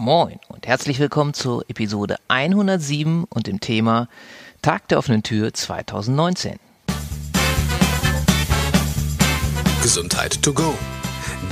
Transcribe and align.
Moin 0.00 0.38
und 0.46 0.68
herzlich 0.68 1.00
willkommen 1.00 1.34
zur 1.34 1.68
Episode 1.68 2.18
107 2.28 3.24
und 3.24 3.48
dem 3.48 3.58
Thema 3.58 4.06
Tag 4.62 4.86
der 4.86 4.98
offenen 4.98 5.24
Tür 5.24 5.52
2019. 5.52 6.60
Gesundheit 9.82 10.40
to 10.40 10.52
go. 10.52 10.72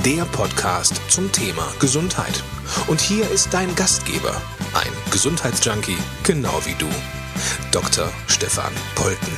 Der 0.05 0.23
Podcast 0.23 1.01
zum 1.09 1.29
Thema 1.33 1.67
Gesundheit. 1.81 2.41
Und 2.87 3.01
hier 3.01 3.29
ist 3.29 3.53
dein 3.53 3.75
Gastgeber, 3.75 4.41
ein 4.73 5.11
Gesundheitsjunkie, 5.11 5.97
genau 6.23 6.57
wie 6.63 6.75
du, 6.75 6.87
Dr. 7.73 8.09
Stefan 8.27 8.71
Polten. 8.95 9.37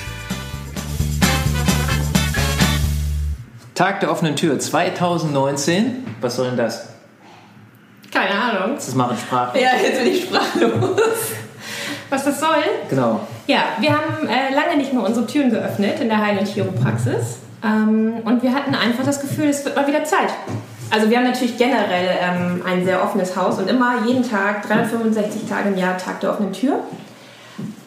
Tag 3.74 4.02
der 4.02 4.12
offenen 4.12 4.36
Tür 4.36 4.60
2019. 4.60 6.06
Was 6.22 6.36
soll 6.36 6.50
denn 6.50 6.58
das? 6.58 6.99
Keine 8.12 8.32
Ahnung. 8.32 8.76
Das 8.76 8.88
ist 8.88 8.96
Sprache. 8.96 9.60
Ja, 9.60 9.70
jetzt 9.82 10.04
bin 10.04 10.12
ich 10.12 10.24
sprachlos. 10.24 11.00
Was 12.10 12.26
das 12.26 12.40
soll? 12.40 12.64
Genau. 12.90 13.20
Ja, 13.46 13.60
wir 13.80 13.92
haben 13.92 14.28
äh, 14.28 14.54
lange 14.54 14.78
nicht 14.78 14.94
mehr 14.94 15.04
unsere 15.04 15.28
Türen 15.28 15.52
geöffnet 15.52 16.00
in 16.00 16.10
der 16.10 16.20
Heil- 16.20 16.40
und 16.40 16.48
Chiropraxis. 16.48 17.38
Ähm, 17.64 18.16
und 18.26 18.42
wir 18.42 18.54
hatten 18.54 18.74
einfach 18.74 19.06
das 19.06 19.22
Gefühl, 19.22 19.50
es 19.50 19.64
wird 19.64 19.76
mal 19.76 19.88
wieder 19.88 20.04
Zeit. 20.04 20.30
Also 20.92 21.10
wir 21.10 21.18
haben 21.18 21.26
natürlich 21.26 21.58
generell 21.58 22.18
ähm, 22.20 22.64
ein 22.66 22.84
sehr 22.84 23.04
offenes 23.04 23.36
Haus 23.36 23.60
und 23.60 23.70
immer 23.70 24.06
jeden 24.08 24.28
Tag, 24.28 24.68
365 24.68 25.48
Tage 25.48 25.70
im 25.70 25.78
Jahr, 25.78 25.98
Tag 25.98 26.20
der 26.22 26.32
offenen 26.32 26.52
Tür. 26.52 26.80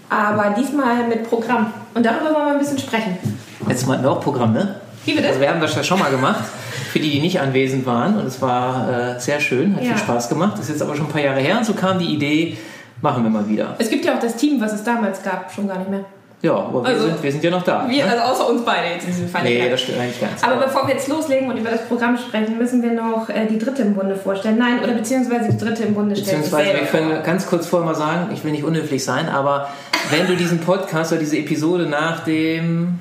Aber 0.08 0.54
diesmal 0.56 1.04
mit 1.08 1.28
Programm. 1.28 1.72
Und 1.94 2.06
darüber 2.06 2.34
wollen 2.34 2.46
wir 2.46 2.52
ein 2.52 2.58
bisschen 2.58 2.78
sprechen. 2.78 3.18
Jetzt 3.66 3.86
mal 3.88 4.04
auch 4.06 4.20
Programm, 4.20 4.52
ne? 4.52 4.76
Wie 5.04 5.14
bitte? 5.14 5.28
Also 5.28 5.40
wir 5.40 5.48
haben 5.48 5.60
das 5.60 5.74
ja 5.74 5.82
schon 5.82 5.98
mal 5.98 6.10
gemacht, 6.10 6.44
für 6.92 6.98
die, 7.00 7.10
die 7.10 7.20
nicht 7.20 7.40
anwesend 7.40 7.86
waren. 7.86 8.18
Und 8.18 8.26
es 8.26 8.40
war 8.42 8.88
äh, 9.16 9.20
sehr 9.20 9.40
schön, 9.40 9.74
hat 9.76 9.82
Ja. 9.82 9.88
viel 9.90 9.98
Spaß 9.98 10.28
gemacht. 10.28 10.52
Das 10.54 10.66
ist 10.66 10.70
jetzt 10.70 10.82
aber 10.82 10.94
schon 10.94 11.06
ein 11.06 11.12
paar 11.12 11.22
Jahre 11.22 11.40
her. 11.40 11.56
Und 11.58 11.64
so 11.64 11.72
kam 11.72 11.98
die 11.98 12.06
Idee, 12.12 12.56
machen 13.00 13.22
wir 13.24 13.30
mal 13.30 13.48
wieder. 13.48 13.74
Es 13.78 13.88
gibt 13.90 14.04
ja 14.04 14.14
auch 14.14 14.20
das 14.20 14.36
Team, 14.36 14.60
was 14.60 14.72
es 14.72 14.84
damals 14.84 15.22
gab, 15.22 15.50
schon 15.52 15.66
gar 15.66 15.78
nicht 15.78 15.90
mehr. 15.90 16.04
Ja, 16.42 16.54
aber 16.54 16.82
wir, 16.82 16.88
Also, 16.88 17.06
sind, 17.06 17.22
wir 17.22 17.30
sind 17.32 17.44
ja 17.44 17.50
noch 17.52 17.62
da. 17.62 17.86
Wir, 17.88 18.04
ne? 18.04 18.10
also 18.10 18.24
außer 18.42 18.50
uns 18.50 18.64
beide 18.64 18.88
jetzt 18.94 19.06
in 19.06 19.12
diesem 19.12 19.28
Fall. 19.28 19.44
Nee, 19.44 19.70
das 19.70 19.80
stimmt 19.80 20.00
eigentlich 20.00 20.20
ganz. 20.20 20.42
Aber 20.42 20.56
bevor 20.56 20.88
wir 20.88 20.94
jetzt 20.94 21.06
loslegen 21.06 21.48
und 21.48 21.56
über 21.56 21.70
das 21.70 21.86
Programm 21.86 22.18
sprechen, 22.18 22.58
müssen 22.58 22.82
wir 22.82 22.92
noch 22.92 23.28
äh, 23.28 23.46
die 23.46 23.58
dritte 23.58 23.82
im 23.82 23.94
Bunde 23.94 24.16
vorstellen. 24.16 24.58
Nein, 24.58 24.80
oder 24.82 24.92
beziehungsweise 24.92 25.52
die 25.52 25.56
dritte 25.56 25.84
im 25.84 25.94
Bunde 25.94 26.16
stellt 26.16 26.42
sich 26.42 26.50
Beziehungsweise, 26.52 26.80
wir 26.80 26.86
können 26.88 27.22
ganz 27.22 27.46
kurz 27.46 27.68
vorher 27.68 27.86
mal 27.88 27.94
sagen, 27.94 28.30
ich 28.34 28.42
will 28.42 28.50
nicht 28.50 28.64
unhöflich 28.64 29.04
sein, 29.04 29.28
aber 29.28 29.68
wenn 30.10 30.26
du 30.26 30.34
diesen 30.34 30.58
Podcast 30.58 31.12
oder 31.12 31.20
diese 31.20 31.38
Episode 31.38 31.86
nach 31.86 32.24
dem 32.24 32.98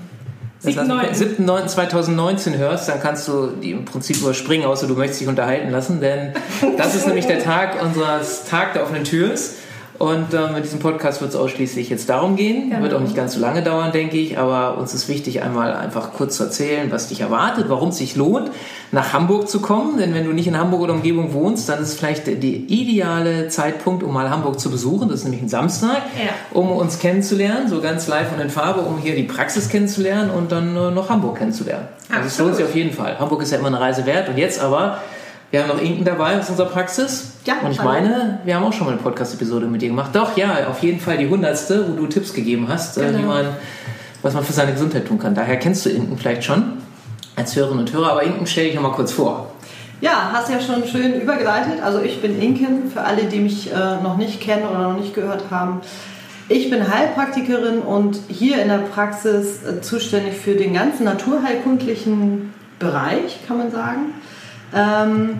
7.9.. 0.63 1.37
7.9.2019 1.39 2.57
hörst, 2.57 2.87
dann 2.87 2.99
kannst 2.99 3.27
du 3.27 3.47
die 3.47 3.71
im 3.71 3.85
Prinzip 3.85 4.17
überspringen, 4.17 4.65
außer 4.65 4.87
du 4.87 4.93
möchtest 4.93 5.21
dich 5.21 5.27
unterhalten 5.27 5.71
lassen, 5.71 6.01
denn 6.01 6.33
das 6.77 6.93
ist 6.93 7.07
nämlich 7.07 7.25
der 7.25 7.43
Tag 7.43 7.81
unseres 7.81 8.45
Tag 8.45 8.73
der 8.73 8.83
offenen 8.83 9.03
Türs. 9.03 9.55
Und 10.01 10.33
ähm, 10.33 10.53
mit 10.55 10.63
diesem 10.63 10.79
Podcast 10.79 11.21
wird 11.21 11.29
es 11.29 11.35
ausschließlich 11.35 11.89
jetzt 11.91 12.09
darum 12.09 12.35
gehen. 12.35 12.71
Genau. 12.71 12.81
Wird 12.81 12.95
auch 12.95 12.99
nicht 13.01 13.15
ganz 13.15 13.35
so 13.35 13.39
lange 13.39 13.61
dauern, 13.61 13.91
denke 13.91 14.17
ich. 14.17 14.39
Aber 14.39 14.79
uns 14.79 14.95
ist 14.95 15.07
wichtig, 15.07 15.43
einmal 15.43 15.73
einfach 15.75 16.13
kurz 16.13 16.37
zu 16.37 16.43
erzählen, 16.45 16.91
was 16.91 17.09
dich 17.09 17.21
erwartet, 17.21 17.65
warum 17.67 17.89
es 17.89 17.97
sich 17.99 18.15
lohnt, 18.15 18.49
nach 18.91 19.13
Hamburg 19.13 19.47
zu 19.47 19.61
kommen. 19.61 19.99
Denn 19.99 20.15
wenn 20.15 20.25
du 20.25 20.31
nicht 20.33 20.47
in 20.47 20.57
Hamburg 20.57 20.81
oder 20.81 20.93
Umgebung 20.93 21.33
wohnst, 21.33 21.69
dann 21.69 21.83
ist 21.83 21.99
vielleicht 21.99 22.25
der 22.25 22.33
ideale 22.33 23.47
Zeitpunkt, 23.49 24.01
um 24.01 24.11
mal 24.11 24.31
Hamburg 24.31 24.59
zu 24.59 24.71
besuchen. 24.71 25.07
Das 25.07 25.19
ist 25.19 25.23
nämlich 25.25 25.43
ein 25.43 25.49
Samstag, 25.49 26.01
Ja. 26.17 26.31
um 26.51 26.71
uns 26.71 26.97
kennenzulernen, 26.97 27.67
so 27.69 27.79
ganz 27.79 28.07
live 28.07 28.33
und 28.33 28.41
in 28.41 28.49
Farbe, 28.49 28.81
um 28.81 28.97
hier 28.97 29.15
die 29.15 29.23
Praxis 29.23 29.69
kennenzulernen 29.69 30.31
und 30.31 30.51
dann 30.51 30.75
äh, 30.75 30.89
noch 30.89 31.09
Hamburg 31.11 31.37
kennenzulernen. 31.37 31.87
Also 32.09 32.21
es 32.21 32.25
Absolut. 32.33 32.47
lohnt 32.49 32.55
sich 32.57 32.65
auf 32.65 32.75
jeden 32.75 32.91
Fall. 32.93 33.19
Hamburg 33.19 33.43
ist 33.43 33.51
ja 33.51 33.59
immer 33.59 33.67
eine 33.67 33.79
Reise 33.79 34.07
wert. 34.07 34.29
Und 34.29 34.37
jetzt 34.39 34.59
aber, 34.59 34.97
wir 35.51 35.61
haben 35.61 35.67
noch 35.69 35.81
Inken 35.81 36.05
dabei 36.05 36.39
aus 36.39 36.49
unserer 36.49 36.69
Praxis. 36.69 37.33
Ja, 37.45 37.55
und 37.63 37.71
ich 37.71 37.79
hallo. 37.79 37.89
meine, 37.91 38.39
wir 38.45 38.55
haben 38.55 38.63
auch 38.63 38.73
schon 38.73 38.87
mal 38.87 38.93
eine 38.93 39.01
Podcast-Episode 39.01 39.67
mit 39.67 39.81
dir 39.81 39.89
gemacht. 39.89 40.11
Doch, 40.13 40.37
ja, 40.37 40.67
auf 40.69 40.81
jeden 40.81 40.99
Fall 40.99 41.17
die 41.17 41.27
hundertste, 41.27 41.85
wo 41.89 41.93
du 41.99 42.07
Tipps 42.07 42.33
gegeben 42.33 42.67
hast, 42.69 42.97
äh, 42.97 43.01
Genau. 43.07 43.19
wie 43.19 43.23
man, 43.23 43.45
was 44.21 44.33
man 44.33 44.43
für 44.43 44.53
seine 44.53 44.71
Gesundheit 44.71 45.07
tun 45.07 45.19
kann. 45.19 45.35
Daher 45.35 45.57
kennst 45.57 45.85
du 45.85 45.89
Inken 45.89 46.17
vielleicht 46.17 46.43
schon 46.45 46.77
als 47.35 47.55
Hörerinnen 47.55 47.79
und 47.81 47.93
Hörer. 47.93 48.11
Aber 48.11 48.23
Inken 48.23 48.47
stell 48.47 48.65
dich 48.65 48.75
noch 48.75 48.81
mal 48.83 48.91
kurz 48.93 49.11
vor. 49.11 49.51
Ja, 49.99 50.31
hast 50.33 50.49
ja 50.49 50.59
schon 50.59 50.83
schön 50.87 51.19
übergeleitet. 51.21 51.83
Also 51.83 52.01
ich 52.01 52.21
bin 52.21 52.41
Inken, 52.41 52.89
für 52.89 53.01
alle, 53.01 53.25
die 53.25 53.39
mich 53.39 53.71
äh, 53.71 54.01
noch 54.01 54.17
nicht 54.17 54.41
kennen 54.41 54.63
oder 54.67 54.79
noch 54.89 54.97
nicht 54.97 55.13
gehört 55.13 55.43
haben. 55.51 55.81
Ich 56.49 56.69
bin 56.69 56.91
Heilpraktikerin 56.91 57.79
und 57.79 58.17
hier 58.27 58.61
in 58.61 58.67
der 58.69 58.79
Praxis 58.79 59.63
äh, 59.63 59.81
zuständig 59.81 60.33
für 60.35 60.55
den 60.55 60.73
ganzen 60.73 61.03
naturheilkundlichen 61.05 62.53
Bereich, 62.79 63.39
kann 63.47 63.57
man 63.57 63.71
sagen. 63.71 64.13
Ähm, 64.73 65.39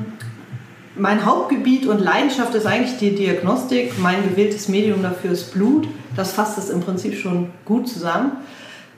mein 0.95 1.25
Hauptgebiet 1.25 1.87
und 1.87 1.99
Leidenschaft 1.99 2.53
ist 2.53 2.65
eigentlich 2.65 2.97
die 2.97 3.15
Diagnostik. 3.15 3.97
Mein 3.97 4.23
gewähltes 4.23 4.67
Medium 4.67 5.01
dafür 5.01 5.31
ist 5.31 5.53
Blut. 5.53 5.87
Das 6.15 6.33
fasst 6.33 6.57
es 6.57 6.69
im 6.69 6.81
Prinzip 6.81 7.15
schon 7.15 7.49
gut 7.65 7.87
zusammen. 7.87 8.33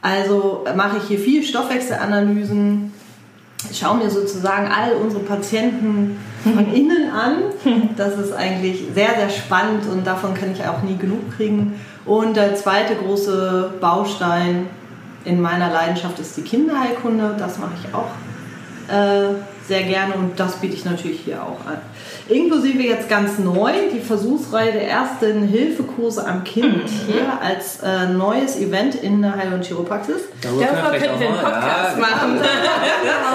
Also 0.02 0.66
mache 0.76 0.98
ich 0.98 1.04
hier 1.04 1.20
viel 1.20 1.44
Stoffwechselanalysen, 1.44 2.92
schaue 3.74 3.98
mir 3.98 4.10
sozusagen 4.10 4.68
all 4.68 4.94
unsere 5.02 5.24
Patienten 5.24 6.18
von 6.44 6.74
innen 6.74 7.10
an. 7.12 7.36
Das 7.96 8.18
ist 8.18 8.34
eigentlich 8.34 8.84
sehr, 8.94 9.16
sehr 9.16 9.30
spannend 9.30 9.86
und 9.90 10.06
davon 10.06 10.34
kann 10.34 10.52
ich 10.52 10.66
auch 10.68 10.82
nie 10.82 10.98
genug 10.98 11.38
kriegen. 11.38 11.80
Und 12.06 12.36
der 12.36 12.56
zweite 12.56 12.96
große 12.96 13.76
Baustein 13.80 14.68
in 15.24 15.40
meiner 15.40 15.72
Leidenschaft 15.72 16.20
ist 16.20 16.36
die 16.36 16.42
Kinderheilkunde. 16.42 17.36
Das 17.40 17.60
mache 17.60 17.72
ich 17.82 17.96
auch 17.96 18.10
äh, 18.94 19.36
sehr 19.68 19.84
gerne 19.84 20.16
und 20.16 20.40
das 20.40 20.58
biete 20.58 20.76
ich 20.76 20.86
natürlich 20.86 21.22
hier 21.22 21.42
auch 21.42 21.66
an. 21.66 21.78
Inklusive 22.28 22.82
jetzt 22.82 23.10
ganz 23.10 23.40
neu 23.40 23.72
die 23.94 24.00
Versuchsreihe 24.00 24.72
der 24.72 24.90
ersten 24.90 25.48
Hilfekurse 25.48 26.26
am 26.26 26.44
Kind 26.44 26.84
hier 27.08 27.40
als 27.42 27.80
äh, 27.82 28.08
neues 28.08 28.58
Event 28.58 28.96
in 28.96 29.22
der 29.22 29.36
Heil- 29.36 29.54
und 29.54 29.66
Chiropraxis. 29.66 30.22
Darüber 30.42 30.66
könnten 30.66 31.20
wir 31.20 31.30
einen 31.30 31.40
Podcast 31.40 32.00
machen. 32.00 32.42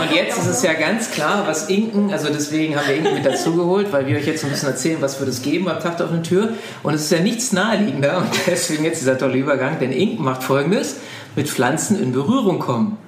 Und 0.01 0.15
jetzt 0.15 0.39
ist 0.39 0.47
es 0.47 0.63
ja 0.63 0.75
ganz 0.75 1.11
klar, 1.11 1.45
was 1.47 1.69
Inken, 1.69 2.13
also 2.13 2.29
deswegen 2.29 2.77
haben 2.77 2.87
wir 2.89 2.97
Inken 2.97 3.15
mit 3.15 3.27
dazugeholt, 3.27 3.93
weil 3.93 4.07
wir 4.07 4.17
euch 4.17 4.27
jetzt 4.27 4.45
ein 4.45 4.51
bisschen 4.51 4.69
erzählen, 4.69 4.99
was 5.01 5.19
wird 5.19 5.29
es 5.29 5.43
geben 5.43 5.65
beim 5.65 5.81
Tag 5.81 5.97
der 5.97 6.07
offenen 6.07 6.23
Tür. 6.23 6.51
Und 6.83 6.95
es 6.95 7.03
ist 7.03 7.11
ja 7.11 7.21
nichts 7.21 7.53
naheliegender 7.53 8.19
und 8.19 8.29
deswegen 8.47 8.85
jetzt 8.85 9.01
dieser 9.01 9.19
tolle 9.19 9.37
Übergang, 9.37 9.79
denn 9.81 9.93
Inken 9.93 10.25
macht 10.25 10.43
folgendes, 10.43 10.97
mit 11.37 11.49
Pflanzen 11.49 12.01
in 12.01 12.13
Berührung 12.13 12.59
kommen. 12.59 12.99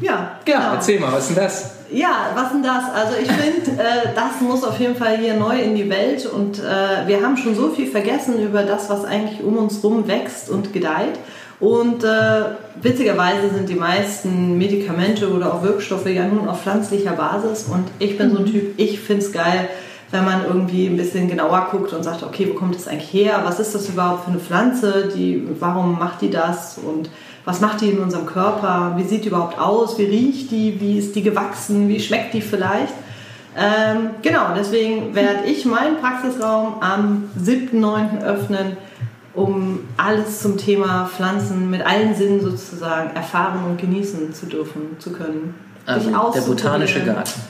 Ja, 0.00 0.38
genau. 0.44 0.74
Erzähl 0.74 0.98
mal, 0.98 1.12
was 1.12 1.28
ist 1.30 1.36
denn 1.36 1.44
das? 1.44 1.73
Ja, 1.90 2.30
was 2.34 2.50
denn 2.50 2.62
das? 2.62 2.84
Also 2.94 3.14
ich 3.20 3.30
finde, 3.30 3.82
äh, 3.82 4.08
das 4.14 4.40
muss 4.40 4.64
auf 4.64 4.78
jeden 4.80 4.96
Fall 4.96 5.18
hier 5.18 5.34
neu 5.34 5.60
in 5.60 5.74
die 5.74 5.88
Welt 5.90 6.26
und 6.26 6.58
äh, 6.58 7.06
wir 7.06 7.22
haben 7.22 7.36
schon 7.36 7.54
so 7.54 7.70
viel 7.70 7.86
vergessen 7.86 8.40
über 8.42 8.62
das, 8.62 8.88
was 8.88 9.04
eigentlich 9.04 9.42
um 9.42 9.58
uns 9.58 9.82
rum 9.84 10.08
wächst 10.08 10.48
und 10.48 10.72
gedeiht. 10.72 11.18
Und 11.60 12.02
äh, 12.02 12.42
witzigerweise 12.80 13.50
sind 13.54 13.68
die 13.68 13.74
meisten 13.74 14.58
Medikamente 14.58 15.30
oder 15.32 15.54
auch 15.54 15.62
Wirkstoffe 15.62 16.06
ja 16.06 16.26
nun 16.26 16.48
auf 16.48 16.62
pflanzlicher 16.62 17.12
Basis 17.12 17.66
und 17.70 17.84
ich 17.98 18.18
bin 18.18 18.32
so 18.32 18.38
ein 18.38 18.46
Typ, 18.46 18.78
ich 18.78 19.00
finde 19.00 19.24
es 19.24 19.32
geil, 19.32 19.68
wenn 20.10 20.24
man 20.24 20.44
irgendwie 20.46 20.86
ein 20.86 20.96
bisschen 20.96 21.28
genauer 21.28 21.68
guckt 21.70 21.92
und 21.92 22.02
sagt, 22.02 22.22
okay, 22.22 22.48
wo 22.50 22.54
kommt 22.54 22.74
das 22.74 22.88
eigentlich 22.88 23.12
her? 23.12 23.40
Was 23.44 23.60
ist 23.60 23.74
das 23.74 23.88
überhaupt 23.88 24.24
für 24.24 24.30
eine 24.30 24.40
Pflanze? 24.40 25.10
Die, 25.14 25.46
warum 25.58 25.98
macht 25.98 26.22
die 26.22 26.30
das? 26.30 26.78
Und 26.78 27.10
was 27.44 27.60
macht 27.60 27.80
die 27.80 27.90
in 27.90 27.98
unserem 27.98 28.26
Körper? 28.26 28.94
Wie 28.96 29.04
sieht 29.04 29.24
die 29.24 29.28
überhaupt 29.28 29.58
aus? 29.58 29.98
Wie 29.98 30.04
riecht 30.04 30.50
die? 30.50 30.80
Wie 30.80 30.98
ist 30.98 31.14
die 31.14 31.22
gewachsen? 31.22 31.88
Wie 31.88 32.00
schmeckt 32.00 32.32
die 32.32 32.40
vielleicht? 32.40 32.94
Ähm, 33.56 34.10
genau, 34.22 34.48
deswegen 34.56 35.14
werde 35.14 35.44
ich 35.46 35.64
meinen 35.64 35.98
Praxisraum 35.98 36.76
am 36.80 37.30
7.9. 37.40 38.22
öffnen, 38.22 38.76
um 39.34 39.80
alles 39.96 40.40
zum 40.40 40.56
Thema 40.56 41.08
Pflanzen 41.14 41.70
mit 41.70 41.86
allen 41.86 42.14
Sinnen 42.14 42.40
sozusagen 42.40 43.14
erfahren 43.14 43.60
und 43.64 43.80
genießen 43.80 44.34
zu 44.34 44.46
dürfen, 44.46 44.96
zu 44.98 45.12
können. 45.12 45.54
Also 45.86 46.10
der 46.32 46.40
botanische 46.40 47.04
Garten. 47.04 47.40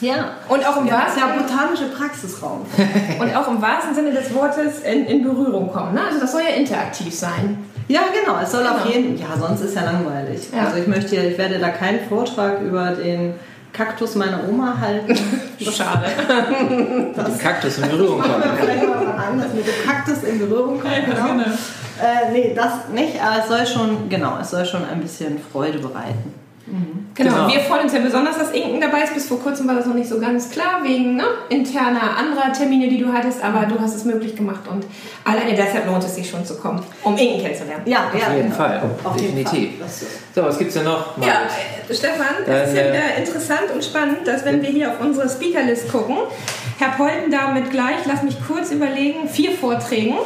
Ja. 0.00 0.32
Und 0.48 0.66
auch 0.66 0.76
im 0.78 0.86
Ja, 0.86 0.94
wahrsten 0.94 1.22
der 1.26 1.42
botanische 1.42 1.86
Praxisraum. 1.86 2.66
und 3.20 3.36
auch 3.36 3.48
im 3.48 3.60
wahrsten 3.60 3.94
Sinne 3.94 4.12
des 4.12 4.32
Wortes 4.34 4.80
in, 4.80 5.06
in 5.06 5.24
Berührung 5.24 5.72
kommen. 5.72 5.94
Ne? 5.94 6.00
Also 6.06 6.20
das 6.20 6.32
soll 6.32 6.42
ja 6.42 6.54
interaktiv 6.56 7.14
sein. 7.14 7.64
Ja, 7.88 8.00
genau. 8.18 8.38
Es 8.42 8.50
soll 8.52 8.66
auf 8.66 8.82
Genau. 8.84 8.94
jeden 8.94 9.18
Ja, 9.18 9.36
sonst 9.38 9.60
ist 9.60 9.74
ja 9.76 9.84
langweilig. 9.84 10.48
Ja. 10.54 10.66
Also 10.66 10.78
ich 10.78 10.86
möchte, 10.86 11.16
ich 11.16 11.36
werde 11.38 11.58
da 11.58 11.68
keinen 11.70 12.00
Vortrag 12.08 12.60
über 12.62 12.90
den 12.92 13.34
Kaktus 13.72 14.14
meiner 14.14 14.40
Oma 14.48 14.76
halten. 14.80 15.14
Schade. 15.60 16.06
Mit 16.60 17.16
dem 17.16 17.38
Kaktus 17.38 17.78
in 17.78 17.88
Berührung 17.90 18.20
kommen. 18.20 18.42
Vielleicht 18.58 18.82
mal 18.86 19.32
mit 19.54 19.66
dem 19.66 19.86
Kaktus 19.86 20.22
in 20.22 20.38
Berührung 20.38 20.80
kommen. 20.80 20.94
Genau. 21.04 21.26
Äh, 22.00 22.32
nee, 22.32 22.52
das 22.54 22.88
nicht, 22.92 23.20
aber 23.22 23.40
es 23.42 23.48
soll 23.48 23.66
schon, 23.66 24.08
genau, 24.08 24.38
es 24.40 24.50
soll 24.50 24.64
schon 24.64 24.84
ein 24.84 25.00
bisschen 25.00 25.38
Freude 25.52 25.78
bereiten. 25.78 26.34
Genau. 26.66 27.30
Genau. 27.30 27.48
wir 27.48 27.60
freuen 27.60 27.82
uns 27.82 27.92
ja 27.92 28.00
besonders, 28.00 28.38
dass 28.38 28.50
Inken 28.52 28.80
dabei 28.80 29.02
ist. 29.02 29.14
Bis 29.14 29.26
vor 29.28 29.38
kurzem 29.40 29.68
war 29.68 29.74
das 29.74 29.86
noch 29.86 29.94
nicht 29.94 30.08
so 30.08 30.18
ganz 30.18 30.50
klar, 30.50 30.80
wegen 30.82 31.16
ne, 31.16 31.24
interner 31.50 32.16
anderer 32.16 32.52
Termine, 32.52 32.88
die 32.88 32.98
du 32.98 33.12
hattest, 33.12 33.42
aber 33.44 33.66
du 33.66 33.78
hast 33.78 33.94
es 33.94 34.04
möglich 34.04 34.34
gemacht 34.34 34.62
und 34.70 34.84
alleine 35.24 35.54
deshalb 35.54 35.86
lohnt 35.86 36.02
es 36.02 36.14
sich 36.14 36.28
schon 36.28 36.44
zu 36.44 36.56
kommen, 36.56 36.82
um 37.02 37.16
Inken 37.16 37.42
kennenzulernen. 37.42 37.82
Ja, 37.86 38.08
Auf 38.12 38.20
ja, 38.20 38.34
jeden 38.34 38.44
genau. 38.46 38.56
Fall, 38.56 38.82
Auf 39.04 39.20
jeden 39.20 39.36
definitiv. 39.36 39.78
Fall. 39.78 39.86
Das 39.86 40.02
ist- 40.02 40.10
So, 40.34 40.42
was 40.42 40.58
gibt's 40.58 40.74
denn 40.74 40.84
noch? 40.84 41.16
Ja, 41.18 41.26
Marit? 41.26 41.90
äh, 41.90 41.94
Stefan, 41.94 42.26
das 42.38 42.46
Dann, 42.46 42.68
ist 42.68 42.74
ja 42.76 42.82
äh, 42.82 42.92
wieder 42.92 43.16
interessant 43.18 43.70
und 43.74 43.84
spannend, 43.84 44.18
dass 44.26 44.44
wenn 44.44 44.62
wir 44.62 44.70
hier 44.70 44.90
auf 44.90 45.00
unsere 45.00 45.28
Speakerlist 45.28 45.92
gucken, 45.92 46.16
Herr 46.78 46.92
Polten 46.96 47.30
damit 47.30 47.70
gleich, 47.70 47.98
lass 48.06 48.22
mich 48.22 48.36
kurz 48.48 48.70
überlegen, 48.72 49.28
vier 49.28 49.52
Vorträgen 49.52 50.16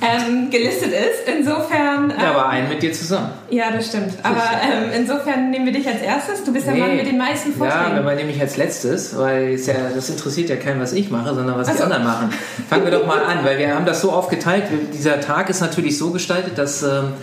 ähm, 0.00 0.50
gelistet 0.50 0.92
ist. 0.92 1.28
Insofern. 1.38 2.10
Ähm, 2.10 2.16
Ja, 2.20 2.30
aber 2.30 2.48
einen 2.48 2.68
mit 2.68 2.82
dir 2.82 2.92
zusammen. 2.92 3.30
ja, 3.50 3.70
das 3.70 3.86
stimmt. 3.88 4.12
Aber 4.22 4.42
ähm, 4.62 4.90
insofern 4.94 5.50
nehmen 5.50 5.66
wir 5.66 5.72
dich 5.72 5.86
als 5.86 6.02
erstes. 6.02 6.44
Du 6.44 6.52
bist 6.52 6.66
der 6.66 6.74
Mann 6.74 6.96
mit 6.96 7.06
den 7.06 7.18
meisten 7.18 7.52
Ja, 7.58 7.90
wenn 7.94 8.04
man 8.04 8.16
nämlich 8.16 8.40
als 8.40 8.56
letztes, 8.56 9.16
weil 9.16 9.54
es 9.54 9.66
ja, 9.66 9.74
das 9.94 10.08
interessiert 10.10 10.50
ja 10.50 10.56
keinen, 10.56 10.80
was 10.80 10.92
ich 10.92 11.10
mache, 11.10 11.34
sondern 11.34 11.56
was 11.58 11.68
Ach 11.68 11.76
die 11.76 11.82
anderen 11.82 12.04
machen. 12.04 12.30
Fangen 12.68 12.84
wir 12.84 12.90
doch 12.92 13.06
mal 13.06 13.22
an, 13.24 13.44
weil 13.44 13.58
wir 13.58 13.74
haben 13.74 13.86
das 13.86 14.00
so 14.00 14.12
aufgeteilt. 14.12 14.64
Dieser 14.92 15.20
Tag 15.20 15.48
ist 15.50 15.60
natürlich 15.60 15.96
so 15.98 16.10
gestaltet, 16.10 16.58
dass 16.58 16.82
ähm, 16.82 17.14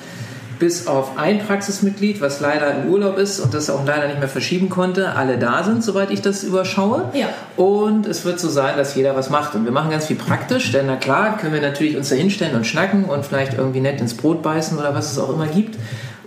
bis 0.64 0.88
auf 0.88 1.18
ein 1.18 1.40
Praxismitglied, 1.40 2.22
was 2.22 2.40
leider 2.40 2.74
im 2.74 2.90
Urlaub 2.90 3.18
ist 3.18 3.42
und 3.42 3.54
das 3.54 3.70
auch 3.70 3.86
leider 3.86 4.08
nicht 4.08 4.20
mehr 4.20 4.30
verschieben 4.30 4.70
konnte, 4.70 5.14
alle 5.14 5.38
da 5.38 5.62
sind, 5.66 5.84
soweit 5.84 6.10
ich 6.10 6.22
das 6.22 6.42
überschaue. 6.42 7.10
Ja. 7.14 7.28
Und 7.58 8.08
es 8.08 8.24
wird 8.24 8.40
so 8.40 8.48
sein, 8.48 8.78
dass 8.78 8.96
jeder 8.96 9.14
was 9.14 9.30
macht. 9.30 9.56
Und 9.56 9.66
wir 9.66 9.74
machen 9.74 9.92
ganz 9.92 10.06
viel 10.06 10.16
praktisch, 10.16 10.72
denn 10.72 10.86
na 10.88 10.96
klar, 10.96 11.38
können 11.38 11.54
wir 11.54 11.60
natürlich 11.60 11.98
uns 11.98 12.08
da 12.08 12.16
hinstellen 12.16 12.56
und 12.56 12.66
schnacken 12.66 13.04
und 13.04 13.26
vielleicht 13.26 13.56
irgendwie 13.58 13.82
nett 13.82 14.00
ins 14.00 14.14
Brot 14.14 14.42
beißen 14.42 14.80
oder 14.80 14.96
was 14.96 15.12
es 15.12 15.20
auch 15.20 15.34
immer 15.34 15.48
gibt. 15.48 15.78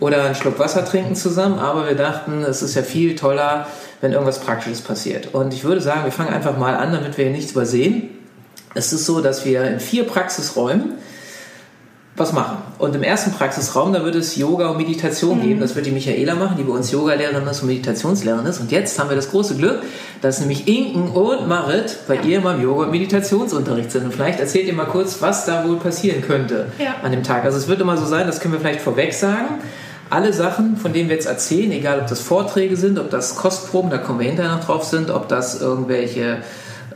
Oder 0.00 0.24
einen 0.24 0.34
Schluck 0.34 0.58
Wasser 0.58 0.84
trinken 0.84 1.14
zusammen. 1.14 1.58
Aber 1.58 1.88
wir 1.88 1.94
dachten, 1.94 2.44
es 2.44 2.60
ist 2.60 2.74
ja 2.74 2.82
viel 2.82 3.16
toller, 3.16 3.66
wenn 4.02 4.12
irgendwas 4.12 4.40
Praktisches 4.40 4.82
passiert. 4.82 5.32
Und 5.32 5.54
ich 5.54 5.64
würde 5.64 5.80
sagen, 5.80 6.04
wir 6.04 6.12
fangen 6.12 6.34
einfach 6.34 6.58
mal 6.58 6.76
an, 6.76 6.92
damit 6.92 7.16
wir 7.16 7.24
hier 7.24 7.32
nichts 7.32 7.52
übersehen. 7.52 8.10
Es 8.74 8.92
ist 8.92 9.06
so, 9.06 9.22
dass 9.22 9.46
wir 9.46 9.64
in 9.64 9.80
vier 9.80 10.04
Praxisräumen 10.04 10.92
was 12.16 12.32
machen. 12.32 12.56
Und 12.78 12.94
im 12.94 13.02
ersten 13.02 13.32
Praxisraum, 13.32 13.92
da 13.92 14.02
wird 14.04 14.14
es 14.14 14.36
Yoga 14.36 14.68
und 14.70 14.78
Meditation 14.78 15.42
geben. 15.42 15.60
Das 15.60 15.74
wird 15.76 15.84
die 15.86 15.90
Michaela 15.90 16.34
machen, 16.34 16.56
die 16.58 16.62
bei 16.62 16.72
uns 16.72 16.90
Yoga-Lehrerin 16.90 17.46
ist 17.46 17.60
und 17.60 17.68
Meditationslehrerin 17.68 18.46
ist. 18.46 18.58
Und 18.60 18.72
jetzt 18.72 18.98
haben 18.98 19.10
wir 19.10 19.16
das 19.16 19.30
große 19.30 19.56
Glück, 19.56 19.80
dass 20.22 20.40
nämlich 20.40 20.66
Inken 20.66 21.08
und 21.10 21.46
Marit 21.46 21.98
bei 22.08 22.16
ihr 22.16 22.40
mal 22.40 22.56
im 22.56 22.62
Yoga- 22.62 22.84
und 22.84 22.90
Meditationsunterricht 22.92 23.92
sind. 23.92 24.04
Und 24.06 24.14
vielleicht 24.14 24.40
erzählt 24.40 24.66
ihr 24.66 24.72
mal 24.72 24.86
kurz, 24.86 25.20
was 25.20 25.44
da 25.44 25.68
wohl 25.68 25.76
passieren 25.76 26.22
könnte 26.22 26.66
Ja. 26.78 26.94
an 27.02 27.12
dem 27.12 27.22
Tag. 27.22 27.44
Also 27.44 27.58
es 27.58 27.68
wird 27.68 27.80
immer 27.82 27.96
so 27.98 28.06
sein, 28.06 28.26
das 28.26 28.40
können 28.40 28.54
wir 28.54 28.60
vielleicht 28.60 28.80
vorweg 28.80 29.12
sagen. 29.12 29.60
Alle 30.08 30.32
Sachen, 30.32 30.76
von 30.76 30.92
denen 30.92 31.08
wir 31.08 31.16
jetzt 31.16 31.26
erzählen, 31.26 31.70
egal 31.72 31.98
ob 32.00 32.06
das 32.06 32.20
Vorträge 32.20 32.76
sind, 32.76 32.98
ob 32.98 33.10
das 33.10 33.34
Kostproben, 33.34 33.90
da 33.90 33.98
kommen 33.98 34.20
wir 34.20 34.26
hinterher 34.28 34.54
noch 34.54 34.64
drauf 34.64 34.84
sind, 34.84 35.10
ob 35.10 35.28
das 35.28 35.60
irgendwelche 35.60 36.38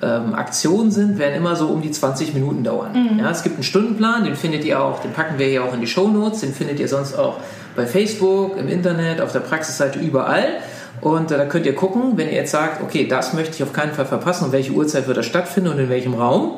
ähm, 0.03 0.35
Aktionen 0.35 0.91
sind, 0.91 1.19
werden 1.19 1.35
immer 1.35 1.57
so 1.57 1.67
um 1.69 1.83
die 1.83 1.91
20 1.91 2.35
Minuten 2.35 2.65
dauern. 2.65 2.95
Ja, 3.19 3.31
es 3.31 3.43
gibt 3.43 3.57
einen 3.57 3.65
Stundenplan, 3.65 4.25
den 4.25 4.35
findet 4.35 4.65
ihr 4.65 4.83
auch, 4.83 5.01
den 5.01 5.13
packen 5.13 5.39
wir 5.39 5.47
hier 5.47 5.65
auch 5.65 5.75
in 5.75 5.81
die 5.81 5.87
Shownotes, 5.87 6.41
den 6.41 6.55
findet 6.55 6.81
ihr 6.81 6.89
sonst 6.89 7.19
auch 7.19 7.37
bei 7.77 7.87
Facebook, 7.87 8.57
im 8.57 8.69
Internet, 8.69 9.21
auf 9.21 9.33
der 9.33 9.41
Praxisseite, 9.41 9.99
überall. 9.99 10.61
Und 11.01 11.31
äh, 11.31 11.39
da 11.39 11.45
könnt 11.47 11.67
ihr 11.67 11.75
gucken, 11.75 12.17
wenn 12.17 12.29
ihr 12.29 12.35
jetzt 12.35 12.51
sagt, 12.51 12.83
okay, 12.83 13.07
das 13.07 13.33
möchte 13.33 13.55
ich 13.55 13.63
auf 13.63 13.73
keinen 13.73 13.93
Fall 13.93 14.07
verpassen 14.07 14.47
und 14.47 14.53
welche 14.53 14.73
Uhrzeit 14.73 15.07
wird 15.07 15.17
das 15.17 15.27
stattfinden 15.27 15.71
und 15.71 15.79
in 15.79 15.89
welchem 15.89 16.15
Raum. 16.15 16.57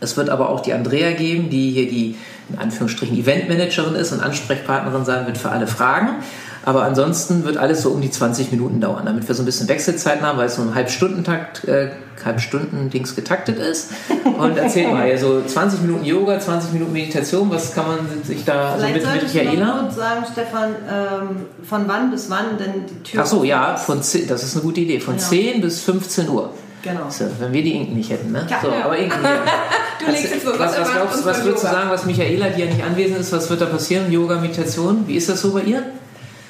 Es 0.00 0.16
wird 0.16 0.30
aber 0.30 0.48
auch 0.48 0.60
die 0.60 0.72
Andrea 0.72 1.12
geben, 1.12 1.50
die 1.50 1.70
hier 1.70 1.88
die, 1.88 2.16
in 2.48 2.58
Anführungsstrichen, 2.58 3.16
Eventmanagerin 3.16 3.94
ist 3.94 4.12
und 4.12 4.20
Ansprechpartnerin 4.20 5.04
sein 5.04 5.26
wird 5.26 5.38
für 5.38 5.50
alle 5.50 5.66
Fragen. 5.66 6.08
Aber 6.64 6.82
ansonsten 6.82 7.44
wird 7.44 7.56
alles 7.56 7.82
so 7.82 7.90
um 7.90 8.00
die 8.00 8.10
20 8.10 8.50
Minuten 8.50 8.80
dauern, 8.80 9.06
damit 9.06 9.26
wir 9.26 9.34
so 9.34 9.42
ein 9.42 9.46
bisschen 9.46 9.68
Wechselzeiten 9.68 10.22
haben, 10.22 10.38
weil 10.38 10.46
es 10.46 10.56
so 10.56 10.62
ein 10.62 10.74
Halbstundentakt, 10.74 11.64
äh, 11.64 11.90
Halbstunden-Dings 12.22 13.16
getaktet 13.16 13.58
ist. 13.58 13.92
Und 14.38 14.58
erzähl 14.58 14.88
mal, 14.88 15.16
so 15.16 15.42
20 15.42 15.80
Minuten 15.80 16.04
Yoga, 16.04 16.38
20 16.38 16.72
Minuten 16.74 16.92
Meditation, 16.92 17.50
was 17.50 17.74
kann 17.74 17.86
man 17.86 17.98
sich 18.24 18.44
da, 18.44 18.72
also 18.72 18.86
Vielleicht 18.86 19.06
mit, 19.06 19.22
mit 19.22 19.34
Michaela? 19.34 19.78
kurz 19.80 19.96
sagen, 19.96 20.26
Stefan, 20.30 20.68
ähm, 20.88 21.36
von 21.66 21.88
wann 21.88 22.10
bis 22.10 22.28
wann 22.28 22.58
denn 22.58 22.84
die 22.86 23.10
Tür 23.10 23.22
Ach 23.22 23.26
so, 23.26 23.42
ja, 23.44 23.76
von 23.76 24.02
10, 24.02 24.28
das 24.28 24.42
ist 24.42 24.54
eine 24.54 24.62
gute 24.62 24.80
Idee, 24.80 25.00
von 25.00 25.14
Ja. 25.14 25.20
10 25.20 25.60
bis 25.62 25.80
15 25.80 26.28
Uhr. 26.28 26.50
Genau. 26.82 27.08
So, 27.08 27.24
wenn 27.38 27.52
wir 27.52 27.62
die 27.62 27.74
Inken 27.74 27.94
nicht 27.96 28.10
hätten, 28.10 28.32
ne? 28.32 28.46
Ja. 28.48 28.60
so, 28.62 28.70
aber 28.70 28.96
Inken. 28.96 29.18
Du 30.00 30.10
legst 30.10 30.32
jetzt 30.32 30.46
was, 30.46 30.58
was, 30.58 30.92
glaubst, 30.92 31.26
was 31.26 31.36
von 31.36 31.46
würdest 31.46 31.64
du 31.64 31.68
sagen, 31.68 31.90
was 31.90 32.06
Michaela, 32.06 32.48
die 32.48 32.62
ja 32.62 32.66
nicht 32.68 32.82
anwesend 32.82 33.18
ist, 33.18 33.32
was 33.32 33.50
wird 33.50 33.60
da 33.60 33.66
passieren? 33.66 34.10
Yoga, 34.10 34.40
Meditation? 34.40 35.04
Wie 35.06 35.16
ist 35.16 35.28
das 35.28 35.42
so 35.42 35.52
bei 35.52 35.60
ihr? 35.60 35.82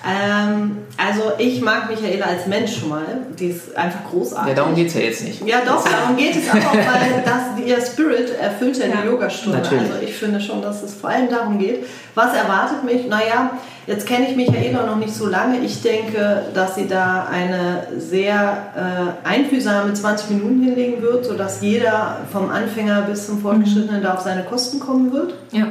Ähm, 0.03 0.79
also 0.97 1.33
ich 1.37 1.61
mag 1.61 1.91
Michaela 1.91 2.27
als 2.27 2.47
Mensch 2.47 2.79
schon 2.79 2.89
mal. 2.89 3.05
Die 3.39 3.49
ist 3.49 3.77
einfach 3.77 4.01
großartig. 4.11 4.49
Ja, 4.49 4.55
darum 4.55 4.75
geht 4.75 4.89
es 4.89 4.95
ja 4.95 5.01
jetzt 5.01 5.25
nicht. 5.25 5.47
Ja, 5.47 5.59
doch, 5.67 5.85
darum 5.85 6.17
geht 6.17 6.35
es 6.37 6.49
aber 6.49 6.61
auch, 6.61 6.75
weil 6.75 7.23
das, 7.25 7.67
ihr 7.67 7.81
Spirit 7.85 8.31
erfüllt 8.41 8.79
ja 8.79 8.87
die 8.87 8.93
Ja. 8.93 9.05
Yogastunde. 9.05 9.59
Natürlich. 9.59 9.91
Also 9.91 10.03
ich 10.03 10.15
finde 10.15 10.41
schon, 10.41 10.63
dass 10.63 10.83
es 10.83 10.95
vor 10.95 11.11
allem 11.11 11.29
darum 11.29 11.59
geht. 11.59 11.85
Was 12.15 12.35
erwartet 12.35 12.83
mich? 12.85 13.07
Naja, 13.09 13.59
jetzt 13.87 14.07
kenne 14.07 14.29
ich 14.31 14.37
Michaela 14.37 14.87
noch 14.87 14.97
nicht 14.97 15.15
so 15.15 15.27
lange. 15.27 15.59
Ich 15.61 15.83
denke, 15.83 16.45
dass 16.55 16.77
sie 16.77 16.89
da 16.89 17.29
eine 17.31 17.87
sehr 17.99 19.19
äh, 19.25 19.29
einfühlsame 19.29 19.93
20 19.93 20.31
Minuten 20.31 20.63
hinlegen 20.63 21.03
wird, 21.03 21.27
sodass 21.27 21.61
jeder 21.61 22.19
vom 22.33 22.49
Anfänger 22.51 23.03
bis 23.03 23.27
zum 23.27 23.43
Fortgeschrittenen 23.43 24.03
da 24.03 24.15
auf 24.15 24.21
seine 24.21 24.45
Kosten 24.45 24.81
kommen 24.81 25.13
wird. 25.13 25.35
Ja. 25.53 25.67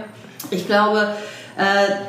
Ich 0.51 0.67
glaube, 0.67 0.99
äh, 0.99 1.38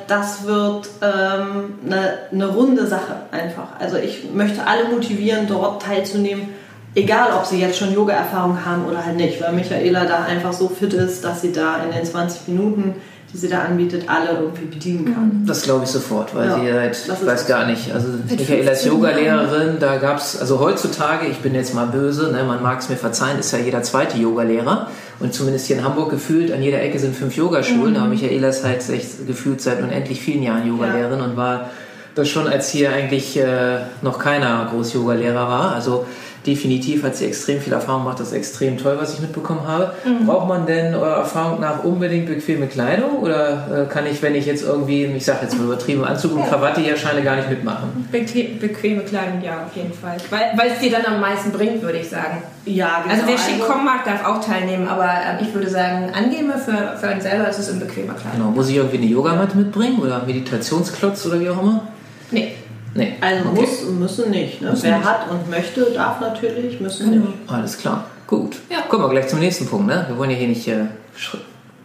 das 0.07 0.45
wird 0.47 0.89
ähm, 1.03 1.75
eine, 1.85 2.19
eine 2.31 2.47
runde 2.47 2.87
Sache 2.87 3.17
einfach. 3.33 3.69
Also 3.81 3.97
ich 3.97 4.31
möchte 4.33 4.67
alle 4.67 4.89
motivieren, 4.89 5.47
dort 5.49 5.83
teilzunehmen, 5.83 6.49
egal 6.95 7.33
ob 7.37 7.47
sie 7.47 7.61
jetzt 7.61 7.79
schon 7.79 7.93
Yoga-Erfahrung 7.93 8.65
haben 8.65 8.85
oder 8.87 9.05
halt 9.05 9.17
nicht, 9.17 9.43
weil 9.43 9.53
Michaela 9.53 10.05
da 10.05 10.23
einfach 10.25 10.53
so 10.53 10.69
fit 10.69 10.93
ist, 10.95 11.25
dass 11.25 11.41
sie 11.41 11.53
da 11.53 11.83
in 11.85 11.93
den 11.93 12.05
20 12.05 12.49
Minuten, 12.49 12.95
die 13.33 13.39
sie 13.39 13.49
da 13.49 13.61
anbietet, 13.63 14.05
alle 14.09 14.39
irgendwie 14.41 14.67
bedienen 14.67 15.05
kann. 15.15 15.45
Das 15.47 15.63
glaube 15.63 15.85
ich 15.85 15.91
sofort, 15.91 16.35
weil 16.35 16.49
Ja, 16.49 16.61
sie 16.61 16.73
halt, 16.73 16.97
ich 16.97 17.27
weiß 17.27 17.47
gar 17.47 17.67
nicht, 17.67 17.93
also 17.93 18.09
Michaela 18.29 18.73
ist 18.73 18.83
15 18.83 18.93
Yogalehrerin, 18.93 19.77
da 19.79 19.97
gab 19.97 20.19
es, 20.19 20.41
also 20.41 20.59
heutzutage, 20.61 21.27
ich 21.27 21.39
bin 21.39 21.55
jetzt 21.55 21.75
mal 21.75 21.87
böse, 21.87 22.33
ne, 22.33 22.43
man 22.45 22.63
mag 22.63 22.81
es 22.81 22.89
mir 22.89 22.97
verzeihen, 22.97 23.39
ist 23.39 23.53
ja 23.53 23.59
jeder 23.59 23.83
zweite 23.83 24.17
Yogalehrer 24.19 24.89
und 25.21 25.35
zumindest 25.35 25.67
hier 25.67 25.77
in 25.77 25.85
Hamburg 25.85 26.11
gefühlt, 26.11 26.51
an 26.51 26.63
jeder 26.63 26.83
Ecke 26.83 26.99
sind 26.99 27.15
fünf 27.15 27.37
Yogaschulen, 27.37 27.97
aber 27.97 28.09
Michaela 28.09 28.49
ist 28.49 28.65
halt 28.65 28.89
echt 28.89 29.27
gefühlt 29.27 29.61
seit 29.61 29.83
unendlich 29.83 30.21
vielen 30.21 30.43
Jahren 30.43 30.67
Yogalehrerin 30.67 31.21
und 31.21 31.37
war 31.37 31.71
das 32.15 32.29
schon, 32.29 32.49
als 32.49 32.71
hier 32.71 32.93
eigentlich 32.93 33.39
äh, 33.39 33.81
noch 34.03 34.19
keiner 34.19 34.69
groß 34.71 34.95
Yogalehrer 34.95 35.49
war, 35.49 35.75
also 35.75 36.07
definitiv 36.47 37.03
hat 37.03 37.17
sie 37.17 37.27
extrem 37.27 37.61
viel 37.61 37.73
Erfahrung 37.73 38.03
gemacht, 38.05 38.19
das 38.21 38.29
ist 38.29 38.33
extrem 38.35 38.79
toll, 38.79 38.97
was 39.01 39.15
ich 39.15 39.21
mitbekommen 39.21 39.67
habe. 39.67 39.93
Braucht 40.27 40.49
man 40.49 40.67
denn 40.67 40.95
eurer 40.95 41.19
Erfahrung 41.19 41.61
nach 41.61 41.85
unbedingt 41.85 42.27
bequeme 42.27 42.67
Kleidung 42.67 43.19
oder 43.19 43.87
äh, 43.89 43.93
kann 43.93 44.07
ich, 44.07 44.23
wenn 44.23 44.35
ich 44.35 44.47
jetzt 44.47 44.65
irgendwie, 44.65 45.05
ich 45.05 45.25
sage 45.25 45.41
jetzt 45.43 45.57
mal 45.59 45.65
übertrieben, 45.65 46.05
Anzug 46.05 46.37
und 46.37 46.47
Krawatte 46.49 46.81
hier 46.81 46.97
scheine 46.97 47.23
gar 47.23 47.37
nicht 47.37 47.51
mitmachen? 47.51 48.09
Beque- 48.13 48.59
Bequeme 48.59 49.03
Kleidung, 49.03 49.43
ja, 49.43 49.65
auf 49.67 49.77
jeden 49.77 49.93
Fall. 49.93 50.17
Weil, 50.31 50.53
weil 50.57 50.71
es 50.73 50.79
dir 50.79 50.91
dann 50.91 51.05
am 51.15 51.21
meisten 51.21 51.51
bringt, 51.53 51.83
würde 51.83 51.99
ich 51.99 52.09
sagen. 52.09 52.43
Ja, 52.65 53.01
genau. 53.03 53.15
Also 53.15 53.27
wer 53.27 53.39
schick 53.39 53.61
kommen 53.67 53.85
mag, 53.85 54.05
darf 54.05 54.25
auch 54.27 54.45
teilnehmen, 54.45 54.87
aber 54.89 55.05
ähm, 55.07 55.39
ich 55.47 55.53
würde 55.55 55.69
sagen, 55.69 56.11
angenehme 56.15 56.59
für, 56.59 56.97
für 56.99 57.09
einen 57.09 57.21
selber 57.21 57.49
ist 57.49 57.59
es 57.59 57.69
in 57.69 57.79
bequemer 57.81 58.15
Kleidung. 58.15 58.39
Genau. 58.41 58.51
Muss 58.51 58.69
ich 58.69 58.77
irgendwie 58.77 58.99
eine 58.99 59.07
Yogamatte 59.07 59.57
mitbringen 59.57 59.99
oder 60.01 60.23
Meditationsklotz 60.27 61.27
oder 61.27 61.41
wie 61.41 61.49
auch 61.51 61.61
immer? 61.63 61.83
Nee. 62.31 62.53
Nee. 62.95 63.15
Also 63.21 63.49
Okay. 63.51 63.61
muss, 63.61 63.83
müssen 63.99 64.31
nicht. 64.31 64.61
Ne? 64.61 64.71
Müssen 64.71 64.83
Wer 64.85 64.99
nicht. 64.99 65.07
hat 65.09 65.31
und 65.31 65.49
möchte, 65.51 65.91
darf 65.93 66.21
natürlich, 66.21 66.81
müssen 66.81 67.11
Genau. 67.11 67.27
nicht. 67.27 67.39
Alles 67.51 67.79
klar. 67.79 68.05
Gut. 68.27 68.57
Ja. 68.69 68.83
Kommen 68.89 69.05
wir 69.05 69.11
gleich 69.11 69.29
zum 69.29 69.39
nächsten 69.41 69.67
Punkt. 69.67 69.87
Ne? 69.87 70.05
Wir 70.09 70.17
wollen 70.19 70.31
ja 70.31 70.37
hier 70.37 70.49
nicht 70.49 70.67
äh, 70.69 70.85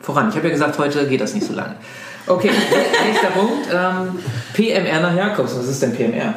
voran. 0.02 0.30
Ich 0.30 0.36
habe 0.36 0.48
ja 0.48 0.54
gesagt, 0.54 0.78
heute 0.80 1.08
geht 1.08 1.22
das 1.22 1.34
nicht 1.34 1.46
so 1.46 1.54
lange. 1.54 1.76
Okay, 2.28 2.50
nächster 3.08 3.28
Punkt. 3.28 3.68
Ähm, 3.72 4.18
PMR 4.54 5.00
nach 5.00 5.16
Jakobs. 5.16 5.56
Was 5.58 5.68
ist 5.68 5.82
denn 5.84 5.96
PMR? 5.96 6.34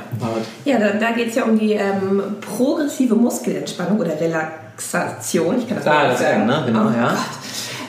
Ja, 0.67 0.79
da, 0.79 0.91
da 0.99 1.13
geht 1.13 1.29
es 1.31 1.35
ja 1.37 1.45
um 1.45 1.59
die 1.59 1.73
ähm, 1.73 2.23
progressive 2.43 3.15
Muskelentspannung 3.15 3.99
oder 3.99 4.13
Relaxation. 4.21 5.59
Ich 5.59 5.67
kann 5.69 5.79
das 5.79 5.87
Ah, 5.87 5.95
mal 5.95 6.09
das 6.11 6.21
sagen. 6.21 6.43
M, 6.43 6.47
ne? 6.47 6.63
Genau, 6.67 6.89
oh 6.89 6.93
ja. 6.95 7.09
Gott. 7.09 7.19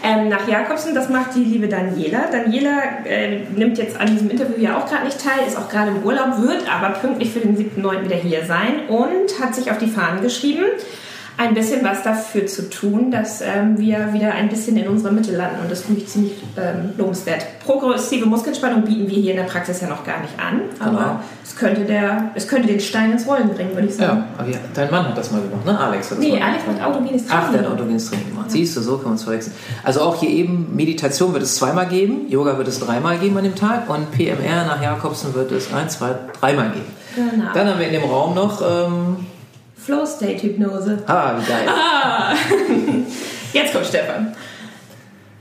Ähm, 0.02 0.30
nach 0.30 0.48
Jakobsen, 0.48 0.96
das 0.96 1.10
macht 1.10 1.36
die 1.36 1.44
liebe 1.44 1.68
Daniela. 1.68 2.30
Daniela 2.32 3.06
äh, 3.06 3.42
nimmt 3.56 3.78
jetzt 3.78 4.00
an 4.00 4.08
diesem 4.08 4.30
Interview 4.30 4.56
ja 4.58 4.78
auch 4.78 4.88
gerade 4.88 5.06
nicht 5.06 5.22
teil, 5.22 5.46
ist 5.46 5.58
auch 5.58 5.70
gerade 5.70 5.92
im 5.92 6.04
Urlaub, 6.04 6.42
wird 6.42 6.64
aber 6.72 6.96
pünktlich 6.96 7.32
für 7.32 7.42
den 7.42 7.58
7.9. 7.58 8.06
wieder 8.06 8.16
hier 8.16 8.46
sein 8.46 8.88
und 8.88 9.40
hat 9.42 9.56
sich 9.56 9.72
auf 9.72 9.78
die 9.78 9.88
Fahnen 9.88 10.22
geschrieben, 10.22 10.64
ein 11.40 11.54
bisschen 11.54 11.86
was 11.86 12.04
dafür 12.04 12.46
zu 12.48 12.70
tun, 12.70 13.12
dass 13.12 13.40
ähm, 13.42 13.78
wir 13.78 14.12
wieder 14.12 14.34
ein 14.34 14.50
bisschen 14.50 14.76
in 14.76 14.90
unserer 14.90 15.12
Mitte 15.14 15.34
landen. 15.36 15.62
Und 15.62 15.72
das 15.72 15.84
finde 15.84 16.02
ich 16.02 16.08
ziemlich 16.08 16.34
ähm, 16.58 16.90
lobenswert. 16.98 17.46
Progressive 17.66 18.26
Muskelentspannung 18.26 18.84
bieten 18.84 19.10
wir 19.10 19.18
hier 19.18 19.32
in 19.32 19.38
der 19.38 19.46
Praxis 19.46 19.80
ja 19.80 19.88
noch 19.88 20.04
gar 20.04 20.20
nicht 20.20 20.34
an, 20.38 20.62
aber 20.80 20.90
Genau. 20.98 21.20
es, 21.44 21.56
könnte 21.56 21.86
der, 21.86 22.32
es 22.36 22.46
könnte 22.48 22.68
den 22.68 22.82
Stein 22.82 23.14
ins 23.14 23.26
Rollen 23.26 23.50
bringen, 23.56 23.74
würde 23.74 23.88
ich 23.88 23.96
sagen. 23.96 24.18
Ja, 24.18 24.26
aber 24.38 24.50
ja, 24.50 24.58
dein 24.74 24.92
Mann 24.92 25.08
hat 25.08 25.18
das 25.18 25.32
mal 25.32 25.40
gemacht, 25.42 25.66
ne? 25.66 25.80
Alex 25.80 26.12
hat 26.12 26.18
das 26.18 26.26
Nee, 26.26 26.38
mal 26.38 26.42
Alex 26.50 26.64
gemacht. 26.66 26.80
macht 26.82 26.90
autogenes 26.90 27.24
Ach, 27.30 27.40
Training. 27.46 27.52
der 27.54 27.62
hat 27.62 27.72
autogenes 27.80 28.10
Training 28.10 28.28
gemacht. 28.30 28.52
Siehst 28.52 28.76
du, 28.76 28.82
so 28.82 28.98
kann 28.98 29.06
man 29.08 29.16
es 29.16 29.24
verwechseln. 29.24 29.54
Also 29.86 30.02
auch 30.02 30.20
hier 30.20 30.30
eben, 30.30 30.76
Meditation 30.76 31.32
wird 31.32 31.44
es 31.44 31.56
zweimal 31.56 31.88
geben, 31.88 32.28
Yoga 32.30 32.58
wird 32.58 32.68
es 32.68 32.80
dreimal 32.82 33.18
geben 33.18 33.38
an 33.38 33.46
dem 33.46 33.56
Tag 33.56 33.90
und 33.90 34.12
PMR 34.12 34.66
nach 34.66 34.82
Jakobsen 34.84 35.34
wird 35.36 35.54
es 35.54 35.74
ein, 35.74 35.90
zwei, 35.90 36.16
dreimal 36.42 36.72
geben. 36.72 36.86
Genau. 37.16 37.46
Dann 37.54 37.68
haben 37.70 37.80
wir 37.80 37.88
in 37.88 37.94
dem 37.94 38.04
Raum 38.04 38.36
noch. 38.36 38.62
Ähm, 38.62 39.16
Flow 39.84 40.06
State 40.06 40.44
Hypnose. 40.44 41.00
ah, 41.08 41.34
wie 41.40 41.46
geil. 41.46 41.68
Ah. 41.68 42.34
Jetzt 43.54 43.74
kommt 43.74 43.86
Stefan. 43.86 44.34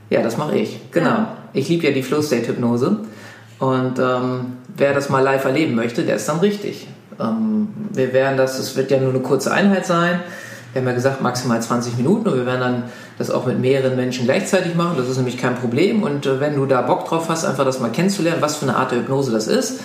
Ja, 0.09 0.21
das 0.21 0.37
mache 0.37 0.57
ich. 0.57 0.79
Genau. 0.91 1.09
Ja. 1.09 1.37
Ich 1.53 1.69
liebe 1.69 1.87
ja 1.87 1.93
die 1.93 2.03
Flow 2.03 2.21
State 2.21 2.47
Hypnose. 2.47 2.97
Und 3.59 3.99
ähm, 3.99 4.57
wer 4.75 4.93
das 4.93 5.09
mal 5.09 5.21
live 5.21 5.43
erleben 5.45 5.75
möchte, 5.75 6.03
der 6.03 6.15
ist 6.15 6.27
dann 6.29 6.39
richtig. 6.39 6.87
Ähm, 7.19 7.67
wir 7.91 8.13
werden 8.13 8.37
das, 8.37 8.57
es 8.57 8.75
wird 8.75 8.89
ja 8.91 8.99
nur 8.99 9.09
eine 9.09 9.19
kurze 9.19 9.51
Einheit 9.51 9.85
sein. 9.85 10.21
Wir 10.71 10.81
haben 10.81 10.87
ja 10.87 10.93
gesagt, 10.93 11.21
maximal 11.21 11.61
20 11.61 11.97
Minuten 11.97 12.29
und 12.29 12.35
wir 12.35 12.45
werden 12.45 12.61
dann 12.61 12.83
das 13.17 13.31
auch 13.31 13.45
mit 13.45 13.59
mehreren 13.59 13.95
Menschen 13.95 14.25
gleichzeitig 14.25 14.75
machen. 14.75 14.95
Das 14.97 15.09
ist 15.09 15.17
nämlich 15.17 15.37
kein 15.37 15.55
Problem. 15.55 16.03
Und 16.03 16.25
äh, 16.25 16.39
wenn 16.39 16.55
du 16.55 16.65
da 16.65 16.81
Bock 16.81 17.05
drauf 17.05 17.27
hast, 17.27 17.43
einfach 17.43 17.65
das 17.65 17.79
mal 17.79 17.91
kennenzulernen, 17.91 18.41
was 18.41 18.55
für 18.57 18.65
eine 18.65 18.77
Art 18.77 18.91
der 18.91 18.99
Hypnose 18.99 19.31
das 19.31 19.47
ist, 19.47 19.81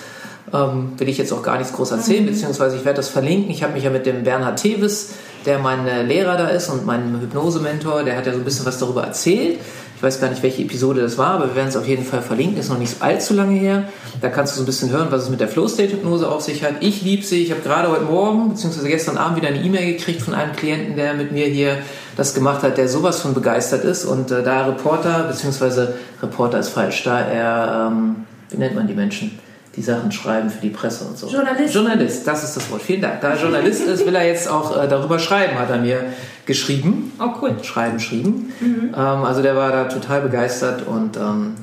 ähm, 0.53 0.93
will 0.97 1.09
ich 1.09 1.17
jetzt 1.17 1.33
auch 1.33 1.41
gar 1.41 1.57
nichts 1.57 1.73
groß 1.73 1.91
erzählen, 1.91 2.25
beziehungsweise 2.25 2.75
ich 2.75 2.85
werde 2.85 2.97
das 2.97 3.09
verlinken. 3.09 3.49
Ich 3.51 3.63
habe 3.63 3.73
mich 3.73 3.83
ja 3.83 3.89
mit 3.89 4.05
dem 4.05 4.23
Bernhard 4.23 4.59
Tevis, 4.59 5.13
der 5.45 5.59
mein 5.59 5.87
äh, 5.87 6.03
Lehrer 6.03 6.37
da 6.37 6.47
ist 6.49 6.69
und 6.69 6.85
mein 6.85 7.19
Hypnose-Mentor, 7.19 8.03
der 8.03 8.17
hat 8.17 8.25
ja 8.25 8.33
so 8.33 8.39
ein 8.39 8.45
bisschen 8.45 8.65
was 8.65 8.77
darüber 8.77 9.03
erzählt. 9.03 9.59
Ich 9.95 10.03
weiß 10.03 10.19
gar 10.19 10.29
nicht, 10.29 10.43
welche 10.43 10.61
Episode 10.61 11.01
das 11.01 11.17
war, 11.17 11.35
aber 11.35 11.47
wir 11.47 11.55
werden 11.55 11.69
es 11.69 11.77
auf 11.77 11.87
jeden 11.87 12.03
Fall 12.03 12.21
verlinken. 12.21 12.57
Ist 12.57 12.69
noch 12.69 12.77
nicht 12.77 13.01
allzu 13.01 13.33
lange 13.33 13.57
her. 13.57 13.85
Da 14.19 14.27
kannst 14.29 14.53
du 14.53 14.57
so 14.57 14.63
ein 14.63 14.65
bisschen 14.65 14.89
hören, 14.89 15.07
was 15.09 15.23
es 15.23 15.29
mit 15.29 15.39
der 15.39 15.47
Flow-State-Hypnose 15.47 16.29
auf 16.29 16.41
sich 16.41 16.63
hat. 16.63 16.75
Ich 16.81 17.01
liebe 17.01 17.23
sie. 17.23 17.41
Ich 17.41 17.51
habe 17.51 17.61
gerade 17.61 17.89
heute 17.89 18.03
Morgen, 18.03 18.49
beziehungsweise 18.49 18.89
gestern 18.89 19.17
Abend 19.17 19.37
wieder 19.37 19.47
eine 19.47 19.61
E-Mail 19.61 19.93
gekriegt 19.93 20.21
von 20.21 20.33
einem 20.33 20.53
Klienten, 20.53 20.97
der 20.97 21.13
mit 21.13 21.31
mir 21.31 21.45
hier 21.45 21.77
das 22.17 22.33
gemacht 22.33 22.61
hat, 22.61 22.77
der 22.77 22.89
sowas 22.89 23.21
von 23.21 23.33
begeistert 23.33 23.85
ist. 23.85 24.03
Und 24.03 24.31
äh, 24.31 24.43
da 24.43 24.65
Reporter, 24.65 25.23
beziehungsweise 25.29 25.95
Reporter 26.21 26.59
ist 26.59 26.69
falsch, 26.69 27.03
da 27.03 27.21
er, 27.21 27.89
ähm, 27.89 28.25
wie 28.49 28.57
nennt 28.57 28.75
man 28.75 28.87
die 28.87 28.93
Menschen? 28.93 29.39
Die 29.75 29.81
Sachen 29.81 30.11
schreiben 30.11 30.49
für 30.49 30.61
die 30.61 30.69
Presse 30.69 31.05
und 31.05 31.17
so. 31.17 31.27
Journalist. 31.27 31.73
Journalist, 31.73 32.27
das 32.27 32.43
ist 32.43 32.55
das 32.55 32.71
Wort. 32.71 32.81
Vielen 32.81 33.01
Dank. 33.01 33.21
Da 33.21 33.31
er 33.31 33.41
Journalist 33.41 33.81
ist, 33.81 34.05
will 34.05 34.15
er 34.15 34.25
jetzt 34.25 34.49
auch 34.49 34.81
äh, 34.81 34.87
darüber 34.87 35.19
schreiben, 35.19 35.59
hat 35.59 35.69
er 35.69 35.77
mir 35.77 36.05
geschrieben. 36.45 37.11
Oh, 37.19 37.29
cool. 37.41 37.55
Schreiben, 37.61 37.99
schrieben. 37.99 38.53
Ähm, 38.61 38.95
also 38.95 39.41
der 39.41 39.55
war 39.55 39.71
da 39.71 39.85
total 39.85 40.21
begeistert 40.21 40.87
und 40.87 41.17
ähm, 41.17 41.55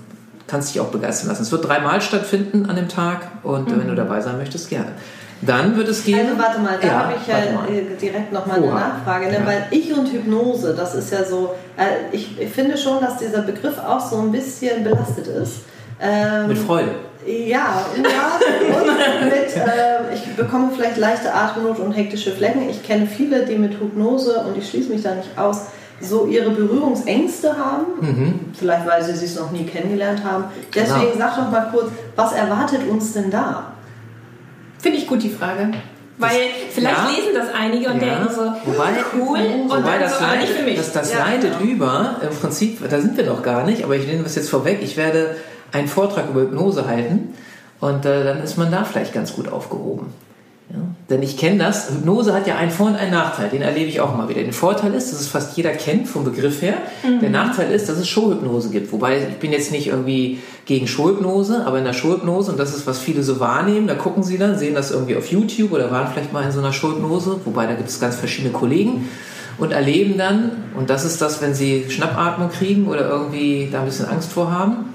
kannst 0.47 0.75
dich 0.75 0.81
auch 0.81 0.89
begeistern 0.89 1.29
lassen. 1.29 1.43
Es 1.43 1.53
wird 1.53 1.67
dreimal 1.67 2.01
stattfinden 2.03 2.69
an 2.69 2.77
dem 2.77 2.89
Tag 2.89 3.21
und 3.43 3.71
äh, 3.71 3.79
wenn 3.79 3.89
du 3.89 3.95
dabei 3.95 4.21
sein 4.21 4.37
möchtest, 4.37 4.69
gerne. 4.69 4.93
Dann 5.41 5.77
wird 5.77 5.89
es 5.89 6.05
gehen. 6.05 6.21
Also 6.21 6.39
warte 6.39 6.61
mal, 6.61 6.79
da 6.81 6.89
habe 6.89 7.15
ich 7.21 7.27
ja 7.27 7.39
äh, 7.39 7.97
direkt 8.01 8.33
nochmal 8.33 8.59
eine. 8.59 8.67
Nachfrage, 8.69 9.27
ne? 9.27 9.39
Ja. 9.41 9.47
weil 9.47 9.67
ich 9.71 9.93
und 9.93 10.13
Hypnose, 10.13 10.75
das 10.75 10.95
ist 10.95 11.13
ja 11.13 11.25
so, 11.25 11.55
äh, 11.77 12.15
ich, 12.15 12.41
ich 12.41 12.49
finde 12.49 12.79
schon, 12.79 13.01
dass 13.01 13.19
dieser 13.19 13.43
Begriff 13.43 13.77
auch 13.79 13.99
so 13.99 14.19
ein 14.19 14.31
bisschen 14.31 14.85
belastet 14.85 15.27
ist. 15.27 15.63
Ähm, 16.01 16.49
Mit 16.49 16.59
Freude. 16.59 16.91
Ja, 17.27 17.87
ja. 18.03 18.77
Und 18.81 19.25
mit, 19.25 19.57
äh, 19.57 20.15
ich 20.15 20.35
bekomme 20.35 20.71
vielleicht 20.75 20.97
leichte 20.97 21.33
Atemnot 21.33 21.79
und 21.79 21.93
hektische 21.93 22.33
Flecken. 22.33 22.69
Ich 22.69 22.83
kenne 22.83 23.07
viele, 23.07 23.45
die 23.45 23.57
mit 23.57 23.79
Hypnose, 23.79 24.41
und 24.41 24.59
ich 24.59 24.69
schließe 24.69 24.91
mich 24.91 25.03
da 25.03 25.15
nicht 25.15 25.29
aus, 25.39 25.67
so 26.01 26.27
ihre 26.27 26.51
Berührungsängste 26.51 27.57
haben. 27.57 28.51
Vielleicht, 28.59 28.87
weil 28.89 29.05
sie 29.05 29.15
sich 29.15 29.37
noch 29.37 29.53
nie 29.53 29.65
kennengelernt 29.65 30.25
haben. 30.25 30.45
Deswegen 30.75 31.13
Genau. 31.13 31.19
sag 31.19 31.37
doch 31.37 31.51
mal 31.51 31.69
kurz, 31.73 31.91
was 32.17 32.33
erwartet 32.33 32.81
uns 32.91 33.13
denn 33.13 33.31
da? 33.31 33.69
Finde 34.81 34.99
ich 34.99 35.07
gut 35.07 35.23
die 35.23 35.31
Frage. 35.31 35.71
Weil 36.19 36.31
vielleicht 36.71 36.97
ja. 36.99 37.09
lesen 37.09 37.31
das 37.35 37.47
einige 37.59 37.89
und 37.89 38.03
Ja. 38.03 38.17
denken 38.17 38.35
so, 38.35 38.41
Wobei- 38.43 38.95
cool, 39.17 39.39
und 39.39 39.71
Wobei 39.71 39.93
dann 39.93 40.01
das, 40.01 40.19
so, 40.19 40.25
aber 40.25 40.37
nicht 40.37 40.49
für 40.49 40.53
leitet, 40.63 40.67
mich. 40.67 40.77
das, 40.77 40.93
das 40.93 41.13
Ja, 41.13 41.19
leitet 41.21 41.59
genau. 41.59 41.71
über, 41.73 42.17
im 42.29 42.37
Prinzip, 42.37 42.89
da 42.89 43.01
sind 43.01 43.17
wir 43.17 43.25
noch 43.25 43.43
gar 43.43 43.65
nicht, 43.65 43.83
aber 43.85 43.95
ich 43.97 44.07
nehme 44.07 44.23
das 44.25 44.35
jetzt 44.35 44.51
vorweg, 44.51 44.81
ich 44.83 44.97
werde 44.97 45.37
einen 45.73 45.89
Vortrag 45.89 46.31
über 46.31 46.43
Hypnose 46.43 46.87
halten 46.87 47.35
und 47.81 48.05
äh, 48.07 48.25
dann 48.25 48.43
ist 48.43 48.59
man 48.59 48.71
da 48.71 48.85
vielleicht 48.85 49.13
ganz 49.13 49.35
gut 49.35 49.51
aufgehoben. 49.51 50.07
Ja? 50.71 50.79
Denn 51.11 51.23
ich 51.23 51.37
kenne 51.37 51.59
das, 51.59 51.91
Hypnose 51.91 52.33
hat 52.33 52.47
ja 52.47 52.57
einen 52.57 52.71
Vor- 52.71 52.87
und 52.87 52.97
einen 52.97 53.11
Nachteil, 53.11 53.49
den 53.51 53.63
erlebe 53.63 53.89
ich 53.89 54.01
auch 54.01 54.15
immer 54.15 54.29
wieder. 54.29 54.43
Der 54.43 54.53
Vorteil 54.53 54.95
ist, 54.95 55.13
dass 55.13 55.21
es 55.21 55.29
fast 55.29 55.57
jeder 55.57 55.71
kennt 55.71 56.09
vom 56.09 56.25
Begriff 56.25 56.63
her. 56.63 56.75
Der 57.21 57.29
Nachteil 57.29 57.71
ist, 57.73 57.89
dass 57.89 57.99
es 57.99 58.09
Showhypnose 58.09 58.71
gibt. 58.71 58.93
Wobei 58.93 59.19
ich 59.19 59.37
bin 59.37 59.53
jetzt 59.53 59.73
nicht 59.73 59.89
irgendwie 59.89 60.39
gegen 60.65 60.87
Showhypnose, 60.87 61.67
aber 61.67 61.79
in 61.79 61.85
der 61.85 61.93
Showhypnose, 61.93 62.53
und 62.53 62.59
das 62.59 62.75
ist, 62.75 62.87
was 62.87 62.99
viele 62.99 63.23
so 63.23 63.41
wahrnehmen, 63.41 63.87
da 63.87 63.95
gucken 63.95 64.23
sie 64.23 64.39
dann, 64.39 64.57
sehen 64.57 64.75
das 64.75 64.91
irgendwie 64.91 65.17
auf 65.17 65.31
YouTube 65.31 65.73
oder 65.73 65.91
waren 65.91 66.07
vielleicht 66.11 66.33
mal 66.33 66.45
in 66.45 66.53
so 66.53 66.61
einer 66.61 66.73
Showhypnose, 66.73 67.41
wobei 67.45 67.67
da 67.67 67.75
gibt 67.75 67.89
es 67.89 68.01
ganz 68.01 68.17
verschiedene 68.17 68.53
Kollegen 68.53 69.09
und 69.59 69.73
erleben 69.73 70.17
dann, 70.17 70.53
und 70.77 70.89
das 70.89 71.05
ist 71.05 71.21
das, 71.21 71.43
wenn 71.43 71.55
sie 71.55 71.87
Schnappatmung 71.89 72.51
kriegen 72.51 72.87
oder 72.89 73.09
irgendwie 73.09 73.69
da 73.71 73.81
ein 73.81 73.87
bisschen 73.87 74.07
Angst 74.07 74.33
vor 74.33 74.51
haben, 74.51 74.92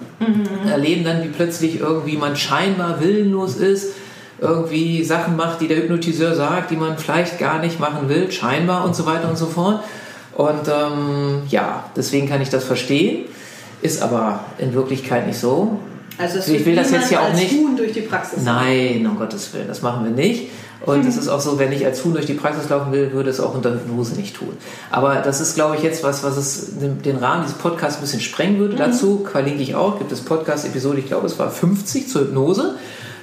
erleben 0.69 1.03
dann, 1.03 1.23
wie 1.23 1.27
plötzlich 1.27 1.79
irgendwie 1.79 2.17
man 2.17 2.35
scheinbar 2.35 2.99
willenlos 3.01 3.55
ist, 3.57 3.93
irgendwie 4.39 5.03
Sachen 5.03 5.35
macht, 5.35 5.61
die 5.61 5.67
der 5.67 5.77
Hypnotiseur 5.77 6.35
sagt, 6.35 6.71
die 6.71 6.75
man 6.75 6.97
vielleicht 6.97 7.39
gar 7.39 7.59
nicht 7.59 7.79
machen 7.79 8.09
will, 8.09 8.31
scheinbar 8.31 8.85
und 8.85 8.95
so 8.95 9.05
weiter 9.05 9.29
und 9.29 9.37
so 9.37 9.47
fort. 9.47 9.83
Und 10.35 10.67
ähm, 10.67 11.41
ja, 11.49 11.85
deswegen 11.95 12.29
kann 12.29 12.41
ich 12.41 12.49
das 12.49 12.63
verstehen, 12.63 13.25
ist 13.81 14.01
aber 14.01 14.41
in 14.59 14.73
Wirklichkeit 14.73 15.25
nicht 15.25 15.39
so. 15.39 15.79
Also 16.19 16.39
Ich 16.51 16.65
will 16.65 16.75
das 16.75 16.91
jetzt 16.91 17.11
ja 17.11 17.21
auch 17.21 17.33
nicht- 17.33 17.51
Huhn 17.51 17.75
durch 17.75 17.91
die 17.93 18.01
Praxis. 18.01 18.43
Nein, 18.43 19.05
um 19.09 19.17
Gottes 19.17 19.53
Willen, 19.53 19.67
das 19.67 19.81
machen 19.81 20.03
wir 20.03 20.11
nicht. 20.11 20.49
Und 20.85 21.05
es 21.05 21.17
ist 21.17 21.27
auch 21.27 21.39
so, 21.39 21.59
wenn 21.59 21.71
ich 21.71 21.85
als 21.85 22.03
Huhn 22.05 22.13
durch 22.13 22.25
die 22.25 22.33
Praxis 22.33 22.69
laufen 22.69 22.91
will, 22.91 23.11
würde 23.11 23.29
es 23.29 23.39
auch 23.39 23.55
unter 23.55 23.73
Hypnose 23.73 24.15
nicht 24.15 24.35
tun. 24.35 24.53
Aber 24.91 25.15
das 25.15 25.41
ist, 25.41 25.55
glaube 25.55 25.75
ich, 25.75 25.83
jetzt 25.83 26.03
was, 26.03 26.23
was 26.23 26.37
es 26.37 26.79
den 26.79 27.01
den 27.01 27.17
Rahmen 27.17 27.43
dieses 27.43 27.57
Podcasts 27.57 27.97
ein 27.97 28.01
bisschen 28.01 28.21
sprengen 28.21 28.59
würde. 28.59 28.75
Dazu 28.75 29.25
verlinke 29.29 29.61
ich 29.61 29.75
auch, 29.75 29.97
gibt 29.97 30.11
es 30.11 30.21
Podcast-Episode, 30.21 30.99
ich 30.99 31.07
glaube, 31.07 31.25
es 31.25 31.39
war 31.39 31.49
50 31.49 32.07
zur 32.07 32.21
Hypnose. 32.21 32.75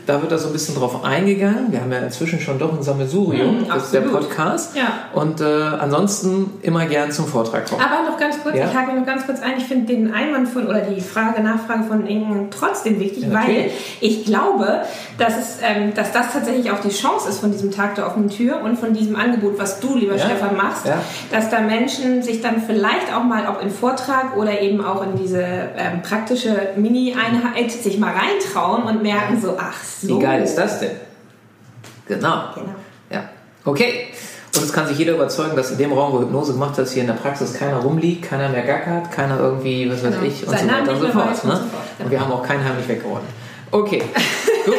Da 0.06 0.20
wird 0.20 0.32
da 0.32 0.38
so 0.38 0.48
ein 0.48 0.52
bisschen 0.52 0.74
drauf 0.74 1.02
eingegangen. 1.04 1.72
Wir 1.72 1.80
haben 1.80 1.90
ja 1.92 1.98
inzwischen 1.98 2.38
schon 2.40 2.58
doch 2.58 2.72
ein 2.76 2.82
Sammelsurium, 2.82 3.60
Mhm, 3.62 3.68
das 3.68 3.84
ist 3.84 3.94
der. 3.94 4.00
Podcast. 4.02 4.76
Ja. 4.76 5.08
Und 5.14 5.40
äh, 5.40 5.44
ansonsten 5.44 6.50
immer 6.62 6.84
gern 6.86 7.10
zum 7.10 7.26
Vortrag 7.26 7.68
kommen. 7.68 7.80
Aber 7.82 8.08
noch 8.10 8.18
ganz 8.18 8.42
kurz, 8.42 8.54
Ja. 8.56 8.66
ich 8.66 8.74
hake 8.76 8.94
noch 8.94 9.06
ganz 9.06 9.24
kurz 9.26 9.40
ein, 9.40 9.54
ich 9.56 9.64
finde 9.64 9.86
den 9.94 10.12
Einwand 10.12 10.48
von 10.48 10.66
oder 10.66 10.80
die 10.82 11.00
Frage, 11.00 11.42
Nachfrage 11.42 11.84
von 11.84 12.06
Ingen 12.06 12.48
trotzdem 12.50 13.00
wichtig, 13.00 13.24
Ja, 13.24 13.32
weil 13.34 13.70
ich 14.00 14.24
glaube, 14.24 14.82
dass, 15.18 15.38
es, 15.38 15.58
ähm, 15.62 15.94
dass 15.94 16.12
das 16.12 16.32
tatsächlich 16.32 16.70
auch 16.70 16.80
die 16.80 16.90
Chance 16.90 17.28
ist 17.28 17.40
von 17.40 17.50
diesem 17.50 17.70
Tag 17.70 17.94
der 17.94 18.06
offenen 18.06 18.28
Tür 18.30 18.60
und 18.62 18.78
von 18.78 18.92
diesem 18.92 19.16
Angebot, 19.16 19.58
was 19.58 19.80
du, 19.80 19.96
lieber. 19.96 20.18
Stefan, 20.18 20.56
machst, 20.56 20.84
dass 21.32 21.50
da 21.50 21.60
Menschen 21.60 22.22
sich 22.22 22.40
dann 22.42 22.60
vielleicht 22.62 23.12
auch 23.14 23.24
mal, 23.24 23.46
ob 23.48 23.62
in 23.62 23.70
Vortrag 23.70 24.36
oder 24.36 24.60
eben 24.60 24.84
auch 24.84 25.02
in 25.02 25.16
diese 25.16 25.40
ähm, 25.42 26.02
praktische 26.02 26.54
Mini-Einheit 26.76 27.70
sich 27.72 27.98
mal 27.98 28.12
reintrauen 28.12 28.82
und 28.84 29.02
merken 29.02 29.40
so, 29.40 29.56
ach 29.58 29.74
so. 30.06 30.18
Wie 30.18 30.22
geil 30.22 30.42
ist 30.42 30.56
das 30.56 30.80
denn? 30.80 30.92
Genau. 32.06 32.44
Genau. 32.54 32.74
Ja. 33.10 33.28
Okay. 33.64 34.08
Und 34.56 34.62
es 34.62 34.72
kann 34.72 34.86
sich 34.86 34.98
jeder 34.98 35.14
überzeugen, 35.14 35.56
dass 35.56 35.72
in 35.72 35.78
dem 35.78 35.92
Raum, 35.92 36.12
wo 36.12 36.20
Hypnose 36.20 36.52
gemacht 36.52 36.74
hast, 36.78 36.92
hier 36.92 37.00
in 37.02 37.08
der 37.08 37.14
Praxis 37.14 37.54
keiner 37.54 37.78
rumliegt, 37.78 38.24
keiner 38.28 38.48
mehr 38.48 38.62
gackert, 38.62 39.10
keiner 39.10 39.38
irgendwie, 39.40 39.90
was 39.90 40.04
weiß 40.04 40.14
Genau. 40.14 40.26
ich, 40.26 40.46
und 40.46 40.56
Seinen 40.56 40.68
so 40.68 40.74
weiter 40.74 40.92
und 40.92 41.00
so 41.00 41.08
fort. 41.08 41.24
Ne? 41.26 41.30
und 41.30 41.36
so 41.36 41.48
fort, 41.48 41.62
genau. 41.98 42.04
Und 42.04 42.10
wir 42.10 42.20
haben 42.20 42.32
auch 42.32 42.42
keinen 42.42 42.64
heimlich 42.64 42.86
weggeräumt. 42.86 43.24
Okay, 43.72 44.02
gut. 44.64 44.74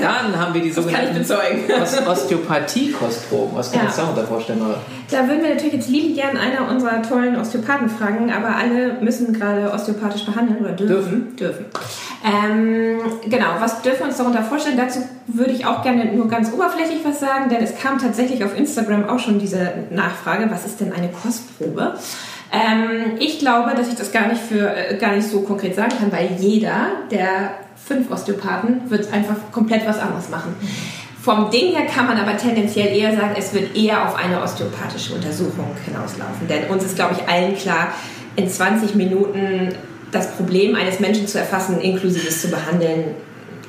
Dann 0.00 0.38
haben 0.38 0.54
wir 0.54 0.60
die 0.62 0.68
ich 0.68 0.74
sogenannten 0.74 1.24
Osteopathie-Kostproben. 2.08 3.56
Was 3.56 3.72
kann 3.72 3.84
Ja. 3.84 3.90
sich 3.90 4.02
darunter 4.02 4.24
vorstellen? 4.24 4.60
Mara? 4.60 4.76
Da 5.10 5.26
würden 5.26 5.42
wir 5.42 5.50
natürlich 5.50 5.74
jetzt 5.74 5.88
liebend 5.88 6.16
gern 6.16 6.36
einer 6.36 6.68
unserer 6.70 7.02
tollen 7.02 7.36
Osteopathen 7.40 7.88
fragen, 7.88 8.30
aber 8.32 8.54
alle 8.56 8.94
müssen 9.00 9.32
gerade 9.32 9.72
osteopathisch 9.72 10.24
behandeln 10.26 10.60
oder 10.60 10.72
dürfen. 10.72 11.34
Dürfen. 11.36 11.66
Ähm, 12.24 12.98
genau, 13.28 13.46
was 13.60 13.80
dürfen 13.82 14.00
wir 14.00 14.06
uns 14.08 14.16
darunter 14.18 14.42
vorstellen? 14.42 14.76
Dazu 14.76 15.00
würde 15.28 15.52
ich 15.52 15.64
auch 15.66 15.82
gerne 15.82 16.06
nur 16.06 16.28
ganz 16.28 16.52
oberflächlich 16.52 16.98
was 17.04 17.20
sagen, 17.20 17.48
denn 17.48 17.62
es 17.62 17.76
kam 17.76 17.98
tatsächlich 17.98 18.44
auf 18.44 18.56
Instagram 18.56 19.08
auch 19.08 19.18
schon 19.18 19.38
diese 19.38 19.72
Nachfrage, 19.90 20.50
was 20.50 20.66
ist 20.66 20.80
denn 20.80 20.92
eine 20.92 21.08
Kostprobe? 21.08 21.94
Ähm, 22.52 23.16
ich 23.18 23.38
glaube, 23.38 23.74
dass 23.76 23.88
ich 23.88 23.94
das 23.94 24.10
gar 24.10 24.26
nicht, 24.28 24.40
für, 24.40 24.74
äh, 24.74 24.96
gar 24.96 25.12
nicht 25.14 25.28
so 25.28 25.42
konkret 25.42 25.74
sagen 25.74 25.92
kann, 25.98 26.10
weil 26.10 26.30
jeder 26.38 26.86
der 27.10 27.50
fünf 27.88 28.10
Osteopathen 28.10 28.82
wird 28.88 29.12
einfach 29.12 29.36
komplett 29.50 29.86
was 29.86 29.98
anderes 29.98 30.28
machen. 30.28 30.54
Vom 31.20 31.50
Ding 31.50 31.74
her 31.74 31.86
kann 31.86 32.06
man 32.06 32.16
aber 32.18 32.36
tendenziell 32.36 32.96
eher 32.96 33.16
sagen, 33.16 33.34
es 33.36 33.52
wird 33.52 33.76
eher 33.76 34.06
auf 34.06 34.14
eine 34.14 34.40
osteopathische 34.40 35.14
Untersuchung 35.14 35.66
hinauslaufen. 35.84 36.46
Denn 36.48 36.64
uns 36.70 36.84
ist, 36.84 36.96
glaube 36.96 37.16
ich, 37.18 37.28
allen 37.28 37.56
klar, 37.56 37.88
in 38.36 38.48
20 38.48 38.94
Minuten 38.94 39.70
das 40.12 40.30
Problem 40.32 40.74
eines 40.74 41.00
Menschen 41.00 41.26
zu 41.26 41.38
erfassen, 41.38 41.80
inklusive 41.80 42.28
es 42.28 42.40
zu 42.42 42.48
behandeln, 42.48 43.14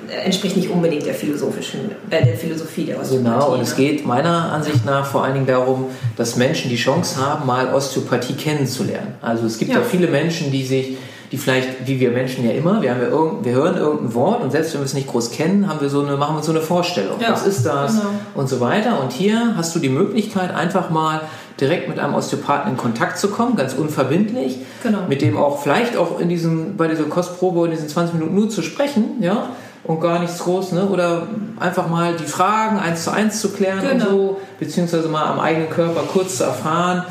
äh, 0.09 0.25
entspricht 0.25 0.55
nicht 0.55 0.69
unbedingt 0.69 1.05
der 1.05 1.15
philosophischen, 1.15 1.91
äh, 2.09 2.23
der 2.23 2.38
Philosophie 2.38 2.85
der 2.85 2.99
Osteopathie. 3.01 3.23
Genau, 3.23 3.53
und 3.53 3.61
es 3.61 3.77
ne? 3.77 3.83
geht 3.83 4.05
meiner 4.05 4.51
Ansicht 4.53 4.85
nach 4.85 5.05
vor 5.05 5.23
allen 5.23 5.33
Dingen 5.33 5.47
darum, 5.47 5.88
dass 6.15 6.35
Menschen 6.35 6.69
die 6.69 6.77
Chance 6.77 7.19
haben, 7.19 7.45
mal 7.45 7.73
Osteopathie 7.73 8.33
kennenzulernen. 8.33 9.15
Also 9.21 9.45
es 9.47 9.57
gibt 9.57 9.71
ja, 9.71 9.79
Ja. 9.79 9.83
viele 9.83 10.07
Menschen, 10.07 10.51
die 10.51 10.65
sich, 10.65 10.97
die 11.31 11.38
vielleicht, 11.38 11.88
wie 11.88 12.00
wir 12.00 12.12
Menschen 12.12 12.43
ja 12.45 12.51
immer, 12.51 12.81
wir, 12.81 12.91
haben 12.91 13.01
ja 13.01 13.07
irgend, 13.07 13.45
wir 13.45 13.53
hören 13.53 13.77
irgendein 13.77 14.13
Wort 14.15 14.41
und 14.41 14.51
selbst 14.51 14.74
wenn 14.74 14.81
wir 14.81 14.86
es 14.86 14.93
nicht 14.95 15.07
groß 15.07 15.31
kennen, 15.31 15.67
haben 15.69 15.79
wir 15.79 15.89
so 15.89 16.01
eine, 16.03 16.17
machen 16.17 16.33
wir 16.33 16.38
uns 16.38 16.45
so 16.48 16.51
eine 16.51 16.62
Vorstellung. 16.62 17.19
Ja, 17.19 17.31
Was 17.31 17.45
ist 17.45 17.63
das? 17.65 17.93
genau. 17.98 18.09
Und 18.36 18.50
so 18.50 18.59
weiter. 18.59 19.00
Und 19.01 19.12
hier 19.12 19.53
hast 19.55 19.75
du 19.75 19.79
die 19.79 19.89
Möglichkeit, 19.89 20.53
einfach 20.55 20.89
mal 20.89 21.21
direkt 21.59 21.88
mit 21.89 22.00
einem 22.00 22.15
Osteopathen 22.15 22.71
in 22.71 22.77
Kontakt 22.77 23.17
zu 23.19 23.27
kommen, 23.29 23.55
ganz 23.55 23.74
unverbindlich, 23.74 24.57
Genau. 24.81 25.00
mit 25.07 25.21
dem 25.21 25.38
auch 25.38 25.62
vielleicht 25.62 25.98
auch 25.98 26.19
in 26.19 26.29
diesem, 26.29 26.77
bei 26.77 26.88
dieser 26.88 27.03
Kostprobe 27.03 27.65
in 27.65 27.71
diesen 27.71 27.89
20 27.89 28.15
Minuten 28.15 28.33
nur 28.36 28.50
zu 28.50 28.62
sprechen, 28.62 29.17
ja, 29.21 29.50
und 29.83 30.01
gar 30.01 30.19
nichts 30.19 30.39
groß, 30.39 30.74
ne? 30.74 30.88
Oder 30.88 31.27
einfach 31.59 31.88
mal 31.89 32.13
die 32.15 32.25
Fragen 32.25 32.79
eins 32.79 33.03
zu 33.05 33.12
eins 33.12 33.39
zu 33.41 33.50
klären 33.50 33.79
Genau. 33.81 33.91
und 34.05 34.09
so, 34.12 34.38
beziehungsweise 34.59 35.07
mal 35.09 35.25
am 35.25 35.39
eigenen 35.39 35.69
Körper 35.69 36.01
kurz 36.12 36.38
zu 36.38 36.43
erfahren, 36.43 37.03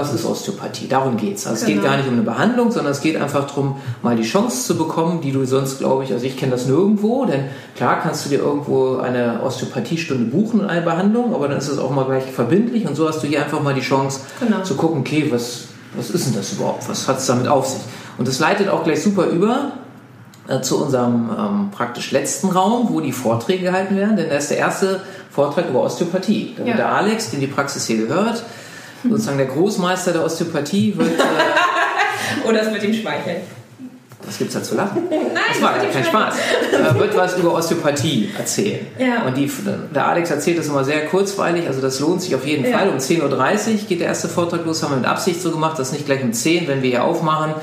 was 0.00 0.12
ist 0.14 0.24
Osteopathie? 0.24 0.88
Darum 0.88 1.16
geht's. 1.16 1.46
Also 1.46 1.60
es 1.60 1.66
geht 1.66 1.76
Genau. 1.76 1.88
gar 1.88 1.96
nicht 1.98 2.06
um 2.08 2.14
eine 2.14 2.22
Behandlung, 2.22 2.70
sondern 2.72 2.92
es 2.92 3.00
geht 3.00 3.16
einfach 3.20 3.46
darum, 3.46 3.76
mal 4.02 4.16
die 4.16 4.22
Chance 4.22 4.66
zu 4.66 4.78
bekommen, 4.78 5.20
die 5.20 5.32
du 5.32 5.44
sonst, 5.44 5.78
glaube 5.78 6.04
ich, 6.04 6.12
also 6.12 6.24
ich 6.24 6.36
kenne 6.36 6.52
das 6.52 6.66
nirgendwo, 6.66 7.24
denn 7.26 7.44
klar 7.76 8.00
kannst 8.02 8.24
du 8.24 8.30
dir 8.30 8.38
irgendwo 8.38 8.96
eine 8.98 9.40
Osteopathiestunde 9.42 10.24
buchen 10.30 10.60
und 10.60 10.66
eine 10.66 10.82
Behandlung, 10.82 11.34
aber 11.34 11.48
dann 11.48 11.58
ist 11.58 11.68
es 11.68 11.78
auch 11.78 11.90
mal 11.90 12.04
gleich 12.04 12.24
verbindlich 12.24 12.86
und 12.88 12.94
so 12.96 13.08
hast 13.08 13.22
du 13.22 13.26
hier 13.26 13.42
einfach 13.44 13.60
mal 13.60 13.74
die 13.74 13.80
Chance 13.80 14.20
Genau. 14.40 14.62
zu 14.62 14.74
gucken, 14.76 15.00
okay, 15.00 15.26
was, 15.30 15.64
was 15.96 16.10
ist 16.10 16.26
denn 16.26 16.34
das 16.34 16.52
überhaupt? 16.52 16.88
Was 16.88 17.06
hat 17.08 17.18
es 17.18 17.26
damit 17.26 17.48
auf 17.48 17.66
sich? 17.66 17.80
Und 18.16 18.26
das 18.28 18.38
leitet 18.38 18.68
auch 18.68 18.84
gleich 18.84 19.02
super 19.02 19.26
über 19.26 19.72
äh, 20.48 20.60
zu 20.60 20.82
unserem 20.82 21.30
ähm, 21.38 21.70
praktisch 21.70 22.10
letzten 22.10 22.48
Raum, 22.50 22.88
wo 22.90 23.00
die 23.00 23.12
Vorträge 23.12 23.64
gehalten 23.64 23.96
werden, 23.96 24.16
denn 24.16 24.28
da 24.30 24.36
ist 24.36 24.50
der 24.50 24.58
erste 24.58 25.00
Vortrag 25.30 25.68
über 25.68 25.82
Osteopathie. 25.82 26.54
Da 26.56 26.64
Ja. 26.64 26.76
der 26.76 26.92
Alex, 26.92 27.30
dem 27.30 27.40
die 27.40 27.46
Praxis 27.46 27.86
hier 27.86 27.98
gehört, 28.06 28.42
sozusagen 29.08 29.38
der 29.38 29.46
Großmeister 29.46 30.12
der 30.12 30.24
Osteopathie, 30.24 30.94
wird, 30.96 31.18
äh, 31.18 31.22
Oder 32.48 32.62
es 32.62 32.72
wird 32.72 32.82
ihm 32.84 32.94
schmeicheln. 32.94 33.38
was 34.24 34.38
gibt's 34.38 34.54
da 34.54 34.62
zu 34.62 34.74
lachen? 34.74 35.04
Nein, 35.10 35.20
Das 35.52 35.62
war 35.62 35.74
kein. 35.74 36.04
Spaß. 36.04 36.34
Er 36.72 36.98
wird 36.98 37.16
was 37.16 37.36
über 37.38 37.54
Osteopathie 37.54 38.28
erzählen. 38.36 38.86
Ja. 38.98 39.22
Und 39.26 39.36
die, 39.36 39.50
der 39.94 40.06
Alex 40.06 40.30
erzählt 40.30 40.58
das 40.58 40.66
immer 40.68 40.84
sehr 40.84 41.06
kurzweilig, 41.06 41.66
also 41.66 41.80
das 41.80 42.00
lohnt 42.00 42.22
sich 42.22 42.34
auf 42.34 42.46
jeden 42.46 42.64
Ja. 42.70 42.78
Fall. 42.78 42.88
Um 42.90 42.96
10.30 42.98 43.22
Uhr 43.22 43.78
geht 43.88 44.00
der 44.00 44.08
erste 44.08 44.28
Vortrag 44.28 44.64
los, 44.66 44.82
haben 44.82 44.92
wir 44.92 44.96
mit 44.98 45.06
Absicht 45.06 45.40
so 45.40 45.50
gemacht, 45.50 45.78
dass 45.78 45.92
nicht 45.92 46.06
gleich 46.06 46.22
um 46.22 46.32
10, 46.32 46.68
wenn 46.68 46.82
wir 46.82 46.90
hier 46.90 47.04
aufmachen 47.04 47.54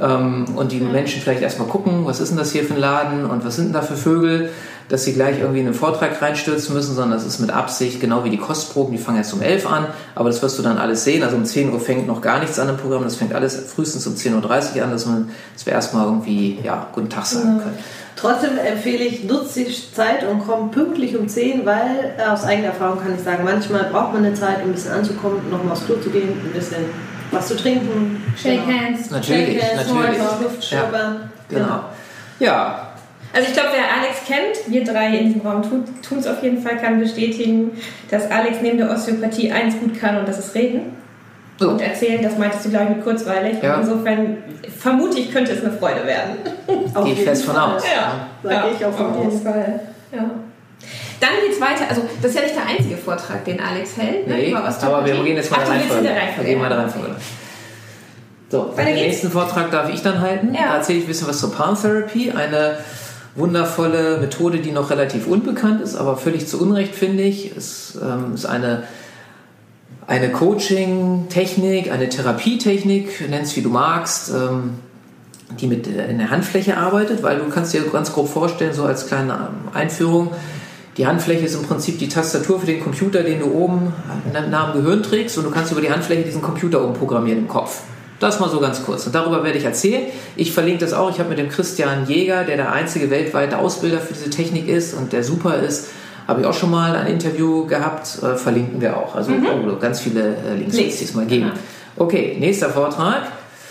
ähm, 0.00 0.46
und 0.56 0.72
die 0.72 0.80
Menschen 0.80 1.20
vielleicht 1.22 1.42
erstmal 1.42 1.68
gucken, 1.68 2.06
was 2.06 2.20
ist 2.20 2.30
denn 2.30 2.38
das 2.38 2.52
hier 2.52 2.64
für 2.64 2.74
ein 2.74 2.80
Laden 2.80 3.26
und 3.26 3.44
was 3.44 3.56
sind 3.56 3.66
denn 3.66 3.72
da 3.74 3.82
für 3.82 3.96
Vögel, 3.96 4.50
dass 4.88 5.04
sie 5.04 5.12
gleich 5.12 5.40
irgendwie 5.40 5.60
in 5.60 5.66
einen 5.66 5.74
Vortrag 5.74 6.20
reinstürzen 6.22 6.74
müssen, 6.74 6.94
sondern 6.94 7.18
das 7.18 7.26
ist 7.26 7.38
mit 7.40 7.50
Absicht, 7.50 8.00
genau 8.00 8.24
wie 8.24 8.30
die 8.30 8.38
Kostproben, 8.38 8.92
die 8.92 8.98
fangen 9.02 9.18
erst 9.18 9.34
um 9.34 9.42
11 9.42 9.66
an, 9.70 9.86
aber 10.14 10.28
das 10.28 10.42
wirst 10.42 10.58
du 10.58 10.62
dann 10.62 10.78
alles 10.78 11.04
sehen. 11.04 11.22
Also 11.22 11.36
um 11.36 11.44
10 11.44 11.72
Uhr 11.72 11.80
fängt 11.80 12.06
noch 12.06 12.20
gar 12.20 12.38
nichts 12.38 12.58
an 12.58 12.68
im 12.68 12.76
Programm, 12.76 13.02
das 13.02 13.16
fängt 13.16 13.34
alles 13.34 13.56
frühestens 13.74 14.06
um 14.06 14.14
10.30 14.14 14.76
Uhr 14.76 14.84
an, 14.84 14.90
dass, 14.92 15.06
man, 15.06 15.30
dass 15.54 15.66
wir 15.66 15.72
erstmal 15.72 16.04
irgendwie, 16.06 16.58
ja, 16.62 16.86
guten 16.92 17.08
Tag 17.10 17.26
sagen 17.26 17.58
können. 17.58 17.78
Trotzdem 18.16 18.52
empfehle 18.56 19.04
ich, 19.04 19.24
nutzt 19.24 19.56
die 19.56 19.66
Zeit 19.92 20.26
und 20.26 20.46
kommt 20.46 20.72
pünktlich 20.72 21.16
um 21.18 21.28
10, 21.28 21.66
weil 21.66 22.14
äh, 22.16 22.22
aus 22.30 22.44
eigener 22.44 22.68
Erfahrung 22.68 22.98
kann 22.98 23.14
ich 23.14 23.22
sagen, 23.22 23.44
manchmal 23.44 23.84
braucht 23.92 24.14
man 24.14 24.24
eine 24.24 24.34
Zeit, 24.34 24.62
um 24.62 24.70
ein 24.70 24.72
bisschen 24.72 24.92
anzukommen, 24.92 25.50
nochmal 25.50 25.72
aufs 25.72 25.84
Klo 25.84 25.96
zu 25.96 26.08
gehen, 26.08 26.28
ein 26.28 26.52
bisschen 26.54 26.84
was 27.30 27.48
zu 27.48 27.56
trinken. 27.56 28.22
Shake 28.40 28.64
Genau. 28.64 28.78
hands. 28.78 29.10
Natürlich, 29.10 29.60
Shake 29.60 29.76
hands, 29.76 29.92
natürlich. 29.92 30.18
Luft 30.18 30.70
Ja. 30.70 30.78
schnuppern. 30.78 31.30
Genau. 31.50 31.80
Ja, 32.38 32.85
Also 33.36 33.48
ich 33.48 33.52
glaube, 33.54 33.68
wer 33.74 33.84
Alex 34.00 34.24
kennt, 34.26 34.72
wir 34.72 34.82
drei 34.82 35.08
in 35.18 35.26
diesem 35.26 35.42
Raum 35.42 35.62
tun 35.62 35.84
es 36.18 36.26
auf 36.26 36.42
jeden 36.42 36.62
Fall, 36.62 36.78
kann 36.78 36.98
bestätigen, 36.98 37.72
dass 38.10 38.30
Alex 38.30 38.58
neben 38.62 38.78
der 38.78 38.90
Osteopathie 38.90 39.52
eins 39.52 39.78
gut 39.78 40.00
kann 40.00 40.16
und 40.16 40.26
das 40.26 40.38
ist 40.38 40.54
reden. 40.54 40.96
So. 41.58 41.70
Und 41.70 41.80
erzählen, 41.82 42.22
das 42.22 42.38
meintest 42.38 42.64
du, 42.64 42.70
glaube 42.70 42.86
ich, 42.86 42.96
mit 42.96 43.04
kurzweilig. 43.04 43.62
Ja. 43.62 43.76
Insofern 43.80 44.38
vermute 44.78 45.18
ich, 45.18 45.30
könnte 45.30 45.52
es 45.52 45.62
eine 45.62 45.72
Freude 45.72 46.06
werden. 46.06 46.36
Gehe 47.04 47.12
ich 47.12 47.22
fest 47.24 47.44
von 47.44 47.56
aus. 47.56 47.82
Sag 48.42 48.64
ich 48.74 48.84
auch 48.84 48.92
von 48.92 49.06
auf 49.06 49.24
jeden 49.24 49.42
Fall. 49.42 49.80
Ja. 50.12 50.30
Dann 51.20 51.30
geht's 51.46 51.60
weiter. 51.60 51.84
Also, 51.88 52.02
das 52.22 52.30
ist 52.30 52.36
ja 52.38 52.42
nicht 52.42 52.56
der 52.56 52.66
einzige 52.66 52.96
Vortrag, 52.96 53.44
den 53.44 53.60
Alex 53.60 53.96
hält. 53.98 54.26
Ne, 54.26 54.34
Nee, 54.34 54.54
aber 54.54 55.04
wir 55.04 55.14
gehen 55.24 55.36
jetzt 55.36 55.50
mal 55.50 55.58
Ach, 55.62 55.66
der 55.66 55.74
in 55.74 55.80
Reihenfolge. 55.80 56.04
Wir 56.04 56.10
Reihenfolge. 56.10 56.50
gehen 56.50 56.60
mal 56.60 56.68
der 56.68 56.78
Reihenfolge. 56.78 57.16
So, 58.48 58.74
den 58.76 58.94
nächsten 58.94 59.30
Vortrag 59.30 59.70
darf 59.70 59.92
ich 59.92 60.02
dann 60.02 60.20
halten. 60.20 60.54
Ja. 60.54 60.68
Da 60.68 60.76
erzähle 60.76 60.98
ich 60.98 61.04
ein 61.04 61.08
bisschen 61.08 61.28
was 61.28 61.40
zur 61.40 61.52
Palm 61.52 61.76
Therapy, 61.80 62.30
eine 62.30 62.78
wundervolle 63.36 64.18
Methode, 64.18 64.58
die 64.58 64.72
noch 64.72 64.90
relativ 64.90 65.26
unbekannt 65.26 65.82
ist, 65.82 65.94
aber 65.94 66.16
völlig 66.16 66.46
zu 66.48 66.60
Unrecht 66.60 66.94
finde 66.94 67.22
ich. 67.22 67.54
Es 67.56 67.98
ähm, 68.02 68.34
ist 68.34 68.46
eine, 68.46 68.84
eine 70.06 70.30
Coaching-Technik, 70.30 71.92
eine 71.92 72.08
Therapietechnik, 72.08 73.28
nenn 73.28 73.42
es 73.42 73.54
wie 73.56 73.62
du 73.62 73.68
magst, 73.68 74.30
ähm, 74.30 74.78
die 75.60 75.66
mit 75.66 75.86
äh, 75.86 76.08
in 76.08 76.18
der 76.18 76.30
Handfläche 76.30 76.76
arbeitet, 76.76 77.22
weil 77.22 77.38
du 77.38 77.48
kannst 77.48 77.74
dir 77.74 77.82
ganz 77.82 78.12
grob 78.12 78.28
vorstellen, 78.28 78.72
so 78.72 78.84
als 78.84 79.06
kleine 79.06 79.32
ähm, 79.32 79.74
Einführung, 79.74 80.30
die 80.96 81.06
Handfläche 81.06 81.44
ist 81.44 81.54
im 81.54 81.62
Prinzip 81.62 81.98
die 81.98 82.08
Tastatur 82.08 82.58
für 82.58 82.66
den 82.66 82.80
Computer, 82.80 83.22
den 83.22 83.40
du 83.40 83.52
oben 83.52 83.92
nah 84.32 84.72
am 84.72 84.72
Gehirn 84.72 85.02
trägst 85.02 85.36
und 85.36 85.44
du 85.44 85.50
kannst 85.50 85.70
über 85.70 85.82
die 85.82 85.90
Handfläche 85.90 86.22
diesen 86.22 86.40
Computer 86.40 86.82
umprogrammieren 86.82 87.40
im 87.40 87.48
Kopf. 87.48 87.82
Das 88.18 88.40
mal 88.40 88.48
so 88.48 88.60
ganz 88.60 88.84
kurz. 88.84 89.06
Und 89.06 89.14
darüber 89.14 89.44
werde 89.44 89.58
ich 89.58 89.64
erzählen. 89.64 90.02
Ich 90.36 90.52
verlinke 90.52 90.80
das 90.80 90.92
auch. 90.92 91.10
Ich 91.10 91.18
habe 91.18 91.28
mit 91.30 91.38
dem 91.38 91.48
Christian 91.48 92.06
Jäger, 92.06 92.44
der 92.44 92.56
der 92.56 92.72
einzige 92.72 93.10
weltweite 93.10 93.58
Ausbilder 93.58 93.98
für 94.00 94.14
diese 94.14 94.30
Technik 94.30 94.68
ist 94.68 94.94
und 94.94 95.12
der 95.12 95.22
super 95.22 95.56
ist, 95.56 95.88
habe 96.26 96.40
ich 96.40 96.46
auch 96.46 96.54
schon 96.54 96.70
mal 96.70 96.96
ein 96.96 97.06
Interview 97.06 97.66
gehabt. 97.66 98.18
Äh, 98.22 98.36
verlinken 98.36 98.80
wir 98.80 98.96
auch. 98.96 99.14
Also 99.14 99.32
oh, 99.32 99.76
ganz 99.76 100.00
viele 100.00 100.36
äh, 100.36 100.56
Links 100.56 100.76
wird 100.76 100.88
es 100.88 100.98
diesmal 100.98 101.26
geben. 101.26 101.50
genau. 101.50 101.54
Okay, 101.96 102.36
nächster 102.38 102.70
Vortrag. 102.70 103.22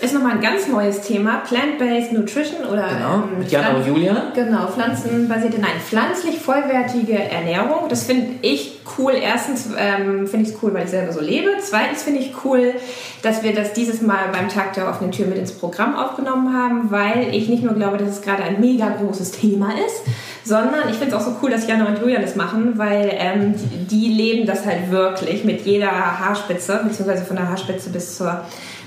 Ist 0.02 0.14
nochmal 0.14 0.34
ein 0.34 0.42
ganz 0.42 0.68
neues 0.68 1.02
Thema. 1.02 1.38
Plant-Based 1.48 2.12
Nutrition 2.12 2.66
oder 2.66 2.90
Genau, 2.90 3.16
ähm, 3.16 3.40
mit 3.40 3.50
Jana 3.50 3.78
und 3.78 3.88
Julian. 3.88 4.34
Genau, 4.36 4.68
pflanzenbasierte, 4.68 5.60
nein, 5.60 5.80
pflanzlich 5.88 6.38
vollwertige 6.38 7.18
Ernährung. 7.18 7.88
Das 7.88 8.04
finde 8.04 8.36
ich 8.42 8.82
cool. 8.98 9.14
Erstens 9.14 9.70
ähm, 9.78 10.28
finde 10.28 10.50
ich 10.50 10.56
es 10.56 10.62
cool, 10.62 10.74
weil 10.74 10.84
ich 10.84 10.90
selber 10.90 11.14
so 11.14 11.22
lebe. 11.22 11.50
Zweitens 11.62 12.04
finde 12.04 12.20
ich 12.20 12.34
cool, 12.44 12.74
dass 13.22 13.42
wir 13.42 13.56
das 13.56 13.72
dieses 13.72 14.02
Mal 14.02 14.30
beim 14.34 14.50
Tag 14.50 14.74
der 14.74 14.90
offenen 14.90 15.12
Tür 15.12 15.28
mit 15.28 15.38
ins 15.38 15.54
Programm 15.54 15.96
aufgenommen 15.96 16.54
haben, 16.54 16.92
weil 16.92 17.34
ich 17.34 17.48
nicht 17.48 17.64
nur 17.64 17.74
glaube, 17.74 17.98
dass 17.98 18.10
es 18.10 18.22
gerade 18.22 18.44
ein 18.44 18.60
mega 18.60 18.90
großes 18.90 19.32
Thema 19.32 19.70
ist, 19.88 20.04
sondern 20.44 20.90
ich 20.90 20.98
finde 20.98 21.16
es 21.16 21.22
auch 21.22 21.26
so 21.26 21.38
cool, 21.42 21.50
dass 21.50 21.68
Jana 21.68 21.88
und 21.88 22.00
Julian 22.00 22.22
das 22.22 22.36
machen, 22.36 22.74
weil 22.76 23.12
ähm, 23.14 23.56
die, 23.56 23.96
die 23.96 24.14
leben 24.14 24.46
das 24.46 24.66
halt 24.66 24.92
wirklich 24.92 25.46
mit 25.46 25.66
jeder 25.66 25.90
Haarspitze, 26.20 26.82
beziehungsweise 26.84 27.24
von 27.24 27.38
der 27.38 27.50
Haarspitze 27.50 27.90
bis 27.90 28.18
zur 28.18 28.42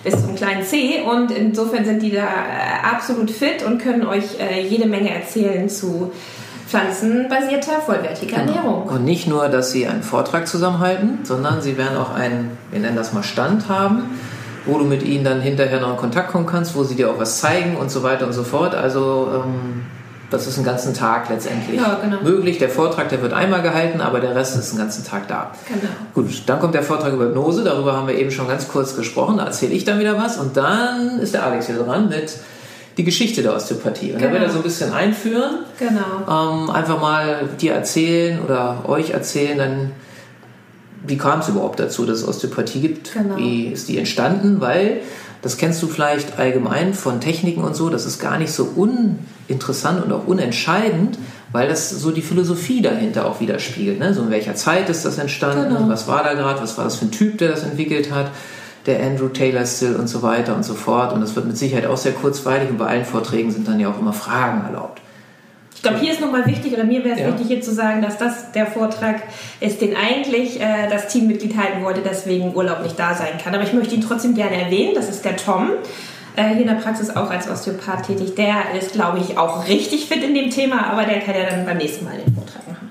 bis 0.04 0.14
zum 0.24 0.34
kleinen 0.34 0.62
C 0.62 1.02
und 1.02 1.30
insofern 1.30 1.84
sind 1.84 2.02
die 2.02 2.12
da 2.12 2.22
äh, 2.22 2.86
absolut 2.86 3.30
fit 3.30 3.64
und 3.64 3.78
können 3.80 4.06
euch 4.06 4.38
äh, 4.38 4.66
jede 4.66 4.86
Menge 4.86 5.12
erzählen 5.12 5.68
zu 5.68 6.12
pflanzenbasierter, 6.68 7.80
vollwertiger 7.80 8.38
Ernährung. 8.38 8.84
Und 8.84 9.04
nicht 9.04 9.26
nur, 9.26 9.48
dass 9.48 9.72
sie 9.72 9.86
einen 9.86 10.02
Vortrag 10.02 10.46
zusammenhalten, 10.46 11.20
sondern 11.22 11.62
sie 11.62 11.78
werden 11.78 11.96
auch 11.96 12.14
einen, 12.14 12.58
wir 12.70 12.80
nennen 12.80 12.96
das 12.96 13.12
mal 13.12 13.22
Stand 13.22 13.68
haben, 13.68 14.18
wo 14.66 14.78
du 14.78 14.84
mit 14.84 15.02
ihnen 15.02 15.24
dann 15.24 15.40
hinterher 15.40 15.80
noch 15.80 15.92
in 15.92 15.96
Kontakt 15.96 16.30
kommen 16.30 16.46
kannst, 16.46 16.76
wo 16.76 16.84
sie 16.84 16.94
dir 16.94 17.10
auch 17.10 17.18
was 17.18 17.40
zeigen 17.40 17.76
und 17.76 17.90
so 17.90 18.02
weiter 18.02 18.26
und 18.26 18.34
so 18.34 18.44
fort. 18.44 18.74
Also 18.74 19.30
ähm, 19.34 19.86
das 20.30 20.46
ist 20.46 20.56
einen 20.56 20.64
ganzen 20.66 20.92
Tag 20.94 21.28
letztendlich 21.30 21.80
Ja, 21.80 21.98
genau. 22.02 22.20
möglich. 22.22 22.58
Der 22.58 22.68
Vortrag, 22.68 23.08
der 23.08 23.22
wird 23.22 23.32
einmal 23.32 23.62
gehalten, 23.62 24.00
aber 24.00 24.20
der 24.20 24.34
Rest 24.34 24.56
ist 24.58 24.72
den 24.72 24.78
ganzen 24.78 25.04
Tag 25.04 25.26
da. 25.28 25.52
Genau. 25.66 25.80
Gut, 26.14 26.42
dann 26.46 26.60
kommt 26.60 26.74
der 26.74 26.82
Vortrag 26.82 27.12
über 27.14 27.26
Hypnose, 27.26 27.64
darüber 27.64 27.94
haben 27.96 28.06
wir 28.08 28.14
eben 28.14 28.30
schon 28.30 28.46
ganz 28.48 28.68
kurz 28.68 28.94
gesprochen, 28.94 29.38
da 29.38 29.46
erzähle 29.46 29.72
ich 29.72 29.84
dann 29.84 29.98
wieder 30.00 30.18
was 30.18 30.36
und 30.36 30.56
dann 30.56 31.18
ist 31.18 31.32
der 31.34 31.44
Alex 31.44 31.68
wieder 31.68 31.84
dran 31.84 32.08
mit 32.08 32.32
die 32.98 33.04
Geschichte 33.04 33.42
der 33.42 33.54
Osteopathie. 33.54 34.12
Und 34.12 34.20
da 34.20 34.26
Genau. 34.26 34.32
wird 34.40 34.42
er 34.42 34.50
so 34.50 34.56
ein 34.58 34.64
bisschen 34.64 34.92
einführen 34.92 35.60
Genau. 35.78 36.60
ähm, 36.62 36.70
einfach 36.70 37.00
mal 37.00 37.48
dir 37.60 37.72
erzählen 37.74 38.40
oder 38.44 38.88
euch 38.88 39.10
erzählen, 39.10 39.56
dann 39.56 39.90
wie 41.06 41.16
kam 41.16 41.38
es 41.40 41.48
überhaupt 41.48 41.78
dazu, 41.78 42.04
dass 42.04 42.18
es 42.18 42.28
Osteopathie 42.28 42.80
gibt? 42.80 43.12
Genau. 43.12 43.36
Wie 43.36 43.66
ist 43.68 43.88
die 43.88 43.98
entstanden? 43.98 44.60
Weil, 44.60 45.00
das 45.42 45.56
kennst 45.56 45.80
du 45.82 45.86
vielleicht 45.86 46.38
allgemein 46.40 46.92
von 46.92 47.20
Techniken 47.20 47.62
und 47.62 47.76
so, 47.76 47.88
das 47.88 48.04
ist 48.04 48.18
gar 48.18 48.36
nicht 48.38 48.52
so 48.52 48.64
uninteressant 49.48 50.04
und 50.04 50.12
auch 50.12 50.26
unentscheidend, 50.26 51.18
weil 51.52 51.68
das 51.68 51.90
so 51.90 52.10
die 52.10 52.22
Philosophie 52.22 52.82
dahinter 52.82 53.26
auch 53.26 53.40
widerspiegelt. 53.40 53.98
Ne? 53.98 54.12
So 54.12 54.22
in 54.22 54.30
welcher 54.30 54.54
Zeit 54.54 54.88
ist 54.88 55.04
das 55.04 55.18
entstanden? 55.18 55.74
Genau. 55.74 55.88
Was 55.88 56.06
war 56.06 56.22
da 56.22 56.34
gerade? 56.34 56.60
Was 56.60 56.76
war 56.76 56.84
das 56.84 56.96
für 56.96 57.06
ein 57.06 57.10
Typ, 57.10 57.38
der 57.38 57.48
das 57.48 57.62
entwickelt 57.62 58.12
hat? 58.12 58.30
Der 58.86 59.02
Andrew 59.02 59.28
Taylor 59.28 59.66
Still 59.66 59.96
und 59.96 60.08
so 60.08 60.22
weiter 60.22 60.54
und 60.54 60.64
so 60.64 60.74
fort. 60.74 61.12
Und 61.12 61.20
das 61.20 61.34
wird 61.36 61.46
mit 61.46 61.56
Sicherheit 61.58 61.86
auch 61.86 61.96
sehr 61.96 62.12
kurzweilig 62.12 62.70
und 62.70 62.78
bei 62.78 62.86
allen 62.86 63.04
Vorträgen 63.04 63.50
sind 63.50 63.66
dann 63.66 63.80
ja 63.80 63.90
auch 63.90 63.98
immer 63.98 64.12
Fragen 64.12 64.64
erlaubt. 64.66 65.00
Ich 65.74 65.82
glaube, 65.82 65.98
hier 66.00 66.12
ist 66.12 66.20
nochmal 66.20 66.44
wichtig, 66.44 66.72
oder 66.72 66.82
mir 66.82 67.04
wäre 67.04 67.14
es 67.14 67.20
Ja. 67.20 67.28
wichtig, 67.28 67.46
hier 67.46 67.60
zu 67.60 67.72
sagen, 67.72 68.02
dass 68.02 68.18
das 68.18 68.50
der 68.50 68.66
Vortrag 68.66 69.22
ist, 69.60 69.80
den 69.80 69.94
eigentlich 69.94 70.60
äh, 70.60 70.88
das 70.90 71.06
Teammitglied 71.06 71.56
halten 71.56 71.84
wollte, 71.84 72.00
deswegen 72.04 72.52
Urlaub 72.52 72.82
nicht 72.82 72.98
da 72.98 73.14
sein 73.14 73.38
kann. 73.42 73.54
Aber 73.54 73.62
ich 73.62 73.72
möchte 73.72 73.94
ihn 73.94 74.00
trotzdem 74.00 74.34
gerne 74.34 74.60
erwähnen. 74.60 74.92
Das 74.96 75.08
ist 75.08 75.24
der 75.24 75.36
Tom. 75.36 75.70
Äh, 76.38 76.54
hier 76.54 76.60
in 76.62 76.68
der 76.68 76.74
Praxis 76.74 77.10
auch 77.10 77.30
als 77.30 77.50
Osteopath 77.50 78.06
tätig. 78.06 78.36
Der 78.36 78.78
ist, 78.78 78.92
glaube 78.92 79.18
ich, 79.18 79.36
auch 79.36 79.66
richtig 79.66 80.06
fit 80.06 80.22
in 80.22 80.34
dem 80.34 80.50
Thema, 80.50 80.86
aber 80.86 81.02
der 81.02 81.18
kann 81.20 81.34
ja 81.34 81.50
dann 81.50 81.66
beim 81.66 81.78
nächsten 81.78 82.04
Mal 82.04 82.14
den 82.24 82.32
Vortrag 82.32 82.68
machen. 82.68 82.90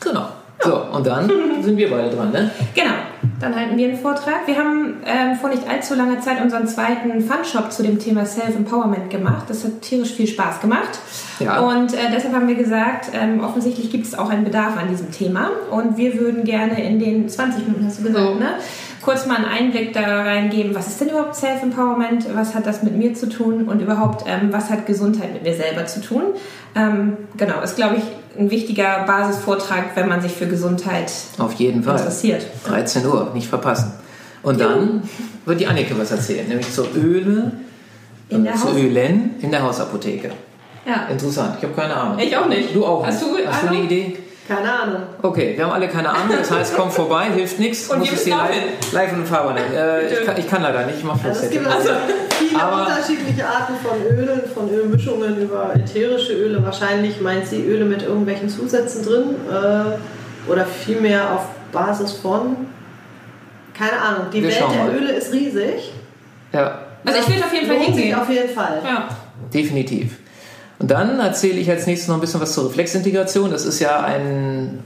Genau. 0.00 0.28
So, 0.64 0.76
und 0.96 1.06
dann 1.06 1.30
sind 1.62 1.76
wir 1.76 1.90
beide 1.90 2.08
dran, 2.16 2.30
ne? 2.30 2.50
Genau, 2.74 2.94
dann 3.40 3.54
halten 3.54 3.76
wir 3.76 3.88
einen 3.88 3.98
Vortrag. 3.98 4.46
Wir 4.46 4.56
haben 4.56 4.94
ähm, 5.04 5.36
vor 5.36 5.50
nicht 5.50 5.68
allzu 5.68 5.94
langer 5.94 6.20
Zeit 6.20 6.40
unseren 6.40 6.66
zweiten 6.66 7.20
Fun-Shop 7.20 7.70
zu 7.70 7.82
dem 7.82 7.98
Thema 7.98 8.24
Self-Empowerment 8.24 9.10
gemacht. 9.10 9.44
Das 9.48 9.64
hat 9.64 9.82
tierisch 9.82 10.12
viel 10.12 10.28
Spaß 10.28 10.60
gemacht. 10.60 10.98
Ja. 11.40 11.60
Und 11.60 11.92
äh, 11.92 11.96
deshalb 12.14 12.34
haben 12.34 12.48
wir 12.48 12.54
gesagt, 12.54 13.10
ähm, 13.12 13.44
offensichtlich 13.44 13.90
gibt 13.90 14.06
es 14.06 14.16
auch 14.18 14.30
einen 14.30 14.44
Bedarf 14.44 14.78
an 14.78 14.88
diesem 14.88 15.10
Thema. 15.10 15.50
Und 15.70 15.98
wir 15.98 16.18
würden 16.18 16.44
gerne 16.44 16.82
in 16.82 16.98
den 17.00 17.28
20 17.28 17.66
Minuten, 17.66 17.84
hast 17.84 17.98
du 17.98 18.04
gesagt, 18.04 18.24
So. 18.24 18.34
ne? 18.36 18.54
Kurz 19.02 19.26
mal 19.26 19.36
einen 19.36 19.44
Einblick 19.46 19.92
da 19.92 20.22
reingeben, 20.22 20.74
was 20.74 20.86
ist 20.88 21.00
denn 21.00 21.08
überhaupt 21.10 21.34
Self-Empowerment, 21.36 22.26
was 22.34 22.54
hat 22.54 22.66
das 22.66 22.82
mit 22.82 22.96
mir 22.96 23.14
zu 23.14 23.28
tun 23.28 23.64
und 23.68 23.80
überhaupt, 23.80 24.24
ähm, 24.26 24.48
was 24.52 24.70
hat 24.70 24.86
Gesundheit 24.86 25.32
mit 25.32 25.42
mir 25.42 25.54
selber 25.54 25.86
zu 25.86 26.00
tun. 26.00 26.22
Ähm, 26.74 27.16
genau, 27.36 27.60
ist, 27.62 27.76
glaube 27.76 27.96
ich, 27.96 28.02
ein 28.38 28.50
wichtiger 28.50 29.04
Basisvortrag, 29.06 29.90
wenn 29.96 30.08
man 30.08 30.22
sich 30.22 30.32
für 30.32 30.46
Gesundheit 30.46 31.12
Auf 31.38 31.52
jeden 31.54 31.82
Fall. 31.82 31.98
interessiert. 31.98 32.46
13 32.66 33.04
Uhr, 33.06 33.30
nicht 33.34 33.48
verpassen. 33.48 33.92
Und 34.42 34.60
dann 34.60 35.02
wird 35.44 35.60
die 35.60 35.66
Annike 35.66 35.94
was 35.98 36.10
erzählen, 36.10 36.48
nämlich 36.48 36.72
zur 36.72 36.86
Öle, 36.96 37.52
In 38.28 38.44
der 38.44 38.54
zu 38.54 38.68
Haus- 38.68 38.76
Ölen 38.76 39.34
in 39.40 39.50
der 39.50 39.62
Hausapotheke. 39.62 40.30
Ja. 40.86 41.06
Interessant, 41.10 41.56
ich 41.58 41.64
habe 41.64 41.74
keine 41.80 41.94
Ahnung. 41.94 42.18
Ich 42.18 42.36
auch 42.36 42.48
nicht. 42.48 42.74
Du 42.74 42.84
auch 42.84 43.06
Hast 43.06 43.22
nicht. 43.22 43.44
du 43.44 43.46
Hast 43.48 43.62
du 43.64 43.68
eine? 43.68 43.80
Idee? 43.82 44.16
Keine 44.56 44.72
Ahnung. 44.72 45.02
Okay, 45.22 45.54
wir 45.56 45.64
haben 45.64 45.72
alle 45.72 45.88
keine 45.88 46.08
Ahnung, 46.10 46.36
das 46.38 46.50
heißt, 46.50 46.74
komm 46.76 46.90
vorbei, 46.90 47.26
hilft 47.34 47.58
nichts. 47.58 47.88
Und 47.90 48.00
muss 48.00 48.12
es 48.12 48.24
dir 48.24 48.36
live, 48.36 48.92
live 48.92 49.12
und 49.12 49.26
Farbe 49.26 49.54
nennen. 49.54 49.74
Äh, 49.74 50.12
ich, 50.12 50.24
kann, 50.26 50.36
ich 50.38 50.48
kann 50.48 50.62
leider 50.62 50.86
nicht, 50.86 50.98
ich 50.98 51.04
mache 51.04 51.28
Also 51.28 51.44
es 51.44 51.50
gibt 51.50 51.66
also 51.66 51.90
viele 52.38 52.62
Aber- 52.62 52.86
unterschiedliche 52.86 53.46
Arten 53.46 53.74
von 53.82 54.02
Ölen, 54.16 54.40
von 54.54 54.70
Ölmischungen 54.70 55.40
über 55.42 55.72
ätherische 55.74 56.32
Öle. 56.34 56.64
Wahrscheinlich 56.64 57.20
meint 57.20 57.46
sie 57.46 57.62
Öle 57.64 57.84
mit 57.84 58.02
irgendwelchen 58.02 58.48
Zusätzen 58.48 59.04
drin 59.04 59.34
äh, 59.50 60.50
oder 60.50 60.64
vielmehr 60.66 61.32
auf 61.34 61.46
Basis 61.72 62.12
von. 62.12 62.56
Keine 63.76 64.00
Ahnung. 64.00 64.26
Die 64.32 64.42
Wir 64.42 64.48
Welt 64.50 64.64
der. 64.74 64.94
Öle 64.94 65.12
ist 65.12 65.32
riesig. 65.32 65.92
Ja, 66.52 66.80
Also 67.04 67.18
ich 67.20 67.28
will 67.28 67.42
auf 67.42 67.52
jeden 67.54 67.66
Fall 67.66 67.76
hingehen. 67.78 68.14
Auf 68.18 68.28
jeden 68.28 68.50
Fall. 68.54 68.80
Ja. 68.84 69.08
definitiv. 69.52 70.18
Und 70.82 70.90
dann 70.90 71.20
erzähle 71.20 71.60
ich 71.60 71.70
als 71.70 71.86
nächstes 71.86 72.08
noch 72.08 72.16
ein 72.16 72.20
bisschen 72.20 72.40
was 72.40 72.52
zur 72.52 72.68
Reflexintegration. 72.68 73.50
Das 73.52 73.64
ist 73.64 73.78
ja 73.78 74.00
ein 74.00 74.80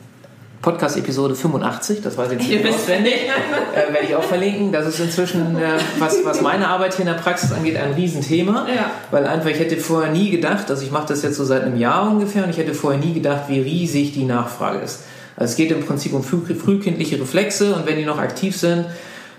Podcast-Episode 0.60 1.34
85, 1.34 2.02
das 2.02 2.18
weiß 2.18 2.32
ich 2.32 2.38
jetzt 2.40 2.48
Ihr 2.50 2.56
nicht 2.56 2.68
wisst 2.68 2.80
auswendig. 2.80 3.14
äh, 3.14 3.92
werde 3.92 4.06
ich 4.06 4.14
auch 4.14 4.22
verlinken. 4.22 4.72
Das 4.72 4.86
ist 4.86 5.00
inzwischen, 5.00 5.56
äh, 5.56 5.78
was, 5.98 6.18
was 6.24 6.40
meine 6.42 6.68
Arbeit 6.68 6.94
hier 6.94 7.06
in 7.06 7.12
der 7.12 7.18
Praxis 7.18 7.52
angeht, 7.52 7.76
ein 7.76 7.92
Riesenthema. 7.92 8.66
Ja. 8.68 8.90
Weil 9.10 9.26
einfach, 9.26 9.48
ich 9.48 9.58
hätte 9.58 9.76
vorher 9.78 10.12
nie 10.12 10.30
gedacht, 10.30 10.70
also 10.70 10.82
ich 10.82 10.90
mache 10.90 11.06
das 11.08 11.22
jetzt 11.22 11.36
so 11.36 11.44
seit 11.44 11.62
einem 11.62 11.78
Jahr 11.78 12.10
ungefähr, 12.10 12.44
und 12.44 12.50
ich 12.50 12.58
hätte 12.58 12.74
vorher 12.74 13.00
nie 13.00 13.14
gedacht, 13.14 13.44
wie 13.48 13.60
riesig 13.60 14.12
die 14.12 14.24
Nachfrage 14.24 14.80
ist. 14.80 15.04
Also 15.36 15.52
es 15.52 15.56
geht 15.56 15.70
im 15.70 15.84
Prinzip 15.84 16.12
um 16.12 16.22
früh, 16.22 16.40
frühkindliche 16.54 17.20
Reflexe 17.20 17.74
und 17.74 17.86
wenn 17.86 17.96
die 17.96 18.04
noch 18.04 18.18
aktiv 18.18 18.56
sind, 18.56 18.86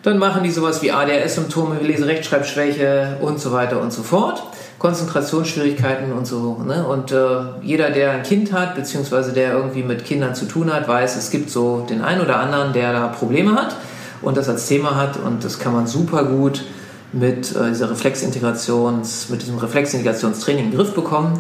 dann 0.04 0.20
machen 0.20 0.43
die 0.43 0.52
sowas 0.52 0.82
wie 0.82 0.91
ADHS-Symptome, 0.91 1.80
Lese-Rechtschreibschwäche 1.82 3.17
und 3.22 3.39
so 3.39 3.52
weiter 3.52 3.82
und 3.82 3.91
so 3.91 4.04
fort. 4.04 4.41
Konzentrationsschwierigkeiten 4.79 6.11
und 6.13 6.27
so. 6.27 6.57
Ne? 6.65 6.85
Und 6.85 7.11
äh, 7.11 7.17
jeder, 7.63 7.89
der 7.89 8.11
ein 8.11 8.23
Kind 8.23 8.53
hat, 8.53 8.75
beziehungsweise 8.75 9.33
der 9.33 9.53
irgendwie 9.53 9.83
mit 9.83 10.05
Kindern 10.05 10.35
zu 10.35 10.45
tun 10.45 10.71
hat, 10.71 10.87
weiß, 10.87 11.15
es 11.15 11.31
gibt 11.31 11.49
so 11.49 11.85
den 11.89 12.01
einen 12.01 12.21
oder 12.21 12.39
anderen, 12.39 12.73
der 12.73 12.93
da 12.93 13.07
Probleme 13.07 13.55
hat 13.55 13.75
und 14.21 14.37
das 14.37 14.49
als 14.49 14.67
Thema 14.67 14.95
hat. 14.95 15.17
Und 15.17 15.43
das 15.43 15.57
kann 15.57 15.73
man 15.73 15.87
super 15.87 16.25
gut 16.25 16.63
mit 17.11 17.55
äh, 17.55 17.69
dieser 17.69 17.89
Reflexintegrations, 17.89 19.29
mit 19.29 19.41
diesem 19.41 19.57
Reflexintegrationstraining 19.57 20.65
in 20.65 20.71
den 20.71 20.77
Griff 20.77 20.93
bekommen. 20.93 21.39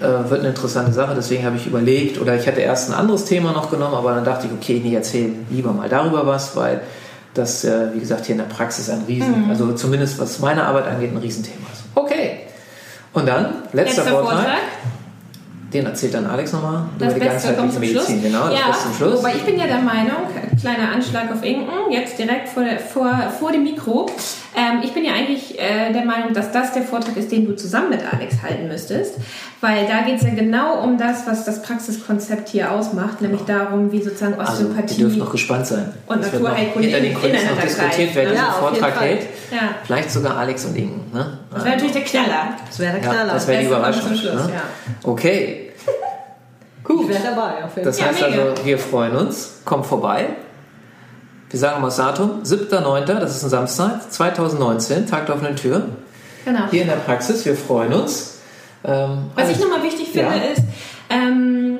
Äh, 0.00 0.30
wird 0.30 0.40
eine 0.40 0.48
interessante 0.48 0.92
Sache, 0.92 1.14
deswegen 1.14 1.44
habe 1.44 1.56
ich 1.56 1.66
überlegt, 1.66 2.20
oder 2.20 2.34
ich 2.34 2.48
hatte 2.48 2.60
erst 2.60 2.90
ein 2.90 2.94
anderes 2.94 3.24
Thema 3.24 3.52
noch 3.52 3.70
genommen, 3.70 3.94
aber 3.94 4.14
dann 4.16 4.24
dachte 4.24 4.48
ich, 4.48 4.52
okay, 4.52 4.80
nee, 4.82 4.96
erzähl 4.96 5.32
lieber 5.48 5.72
mal 5.72 5.88
darüber 5.88 6.26
was, 6.26 6.56
weil 6.56 6.80
das, 7.34 7.64
äh, 7.64 7.94
wie 7.94 8.00
gesagt, 8.00 8.26
hier 8.26 8.34
in 8.34 8.40
der 8.40 8.46
Praxis 8.46 8.90
ein 8.90 9.02
Riesen, 9.06 9.46
also 9.48 9.72
zumindest 9.74 10.18
was 10.18 10.40
meine 10.40 10.64
Arbeit 10.64 10.86
angeht, 10.86 11.12
ein 11.12 11.18
Riesenthema 11.18 11.66
ist. 11.72 11.81
Und 13.12 13.26
dann, 13.26 13.54
letzter, 13.72 14.02
Letzter 14.02 14.02
Vortrag, 14.04 14.36
Vortrag. 14.36 14.58
den 15.72 15.86
erzählt 15.86 16.14
dann 16.14 16.26
Alex 16.26 16.52
nochmal 16.52 16.86
Das 16.98 17.10
über 17.10 17.20
die 17.20 17.28
Beste 17.28 17.48
kommt 17.54 17.58
ganzheitliche 17.58 17.94
zum 17.94 18.04
Schluss. 18.04 18.08
Medizin. 18.08 18.32
Genau, 18.32 18.48
das 18.48 18.58
ja, 18.58 18.66
Beste 18.66 18.82
zum 18.84 18.94
Schluss. 18.94 19.18
Wobei 19.18 19.34
ich 19.34 19.42
bin 19.42 19.58
ja 19.58 19.66
der 19.66 19.78
Meinung, 19.78 20.16
kleiner 20.60 20.92
Anschlag 20.92 21.30
auf 21.30 21.44
Inken, 21.44 21.90
jetzt 21.90 22.18
direkt 22.18 22.48
vor, 22.48 22.64
der, 22.64 22.78
vor, 22.78 23.32
vor 23.38 23.52
dem 23.52 23.64
Mikro. 23.64 24.08
Ähm, 24.54 24.80
ich 24.84 24.92
bin 24.92 25.02
ja 25.04 25.12
eigentlich 25.14 25.58
äh, 25.58 25.92
der 25.94 26.04
Meinung, 26.04 26.34
dass 26.34 26.52
das 26.52 26.72
der 26.74 26.82
Vortrag 26.82 27.16
ist, 27.16 27.32
den 27.32 27.46
du 27.46 27.56
zusammen 27.56 27.88
mit 27.90 28.00
Alex 28.12 28.42
halten 28.42 28.68
müsstest. 28.68 29.14
Weil 29.62 29.86
da 29.86 30.02
geht 30.02 30.16
es 30.16 30.22
ja 30.24 30.34
genau 30.34 30.82
um 30.82 30.98
das, 30.98 31.26
was 31.26 31.44
das 31.46 31.62
Praxiskonzept 31.62 32.50
hier 32.50 32.70
ausmacht, 32.70 33.22
nämlich 33.22 33.40
darum, 33.42 33.90
wie 33.92 34.02
sozusagen 34.02 34.34
Also, 34.38 34.64
ihr 34.64 34.68
Osteopathie. 34.70 35.00
dürft 35.00 35.16
noch 35.16 35.32
gespannt 35.32 35.66
sein. 35.66 35.94
Und 36.06 36.20
Naturheilkunde 36.20 36.88
hinter 36.88 37.00
den 37.00 37.12
in- 37.12 37.18
Kulissen 37.18 37.48
noch 37.48 37.62
diskutiert, 37.62 38.10
wer 38.14 38.22
diesen 38.24 38.24
ne? 38.24 38.34
Ja, 38.34 38.46
jeden 38.48 38.60
Vortrag 38.60 38.94
Fall. 38.96 39.08
hält. 39.08 39.22
Ja. 39.50 39.58
Vielleicht 39.84 40.10
sogar 40.10 40.36
Alex 40.36 40.64
und 40.66 40.76
Inken. 40.76 41.16
Ne? 41.16 41.38
das 41.50 41.64
wäre 41.64 41.74
natürlich 41.76 41.92
der 41.94 42.02
Knaller. 42.04 42.48
Das 42.66 42.78
wäre 42.78 42.92
der 42.92 43.02
Ja, 43.02 43.10
Knaller. 43.10 43.32
das 43.34 43.48
wäre 43.48 43.60
die 43.60 43.66
Überraschung. 43.66 44.02
zum 44.08 44.16
Schluss, 44.16 44.34
ne? 44.34 44.50
ja. 44.54 44.62
Okay, 45.10 45.70
ich 46.84 47.08
wäre 47.08 47.22
dabei. 47.34 47.64
Auf 47.64 47.74
jeden 47.76 47.86
das 47.86 47.98
Ja, 47.98 48.06
heißt 48.06 48.20
mega. 48.28 48.42
also, 48.42 48.66
wir 48.66 48.78
freuen 48.78 49.16
uns. 49.16 49.60
Kommt 49.64 49.86
vorbei. 49.86 50.26
Wir 51.52 51.58
sagen 51.60 51.80
mal 51.80 51.88
das 51.88 51.96
Datum. 51.98 52.42
7.9., 52.42 53.04
das 53.20 53.36
ist 53.36 53.44
ein 53.44 53.50
Samstag, 53.50 54.10
2019, 54.10 55.06
Tag 55.06 55.26
der 55.26 55.34
offenen 55.36 55.54
Tür. 55.54 55.82
Genau. 56.44 56.60
Hier 56.70 56.82
in 56.82 56.88
der 56.88 56.96
Praxis. 56.96 57.44
Wir 57.44 57.54
freuen 57.54 57.92
uns. 57.92 58.38
Ähm, 58.84 59.26
Was 59.36 59.48
ich 59.50 59.56
alles- 59.56 59.60
nochmal 59.68 59.82
wichtig 59.84 60.08
finde, 60.08 60.34
Ja. 60.34 60.52
ist, 60.52 60.62
ähm, 61.10 61.78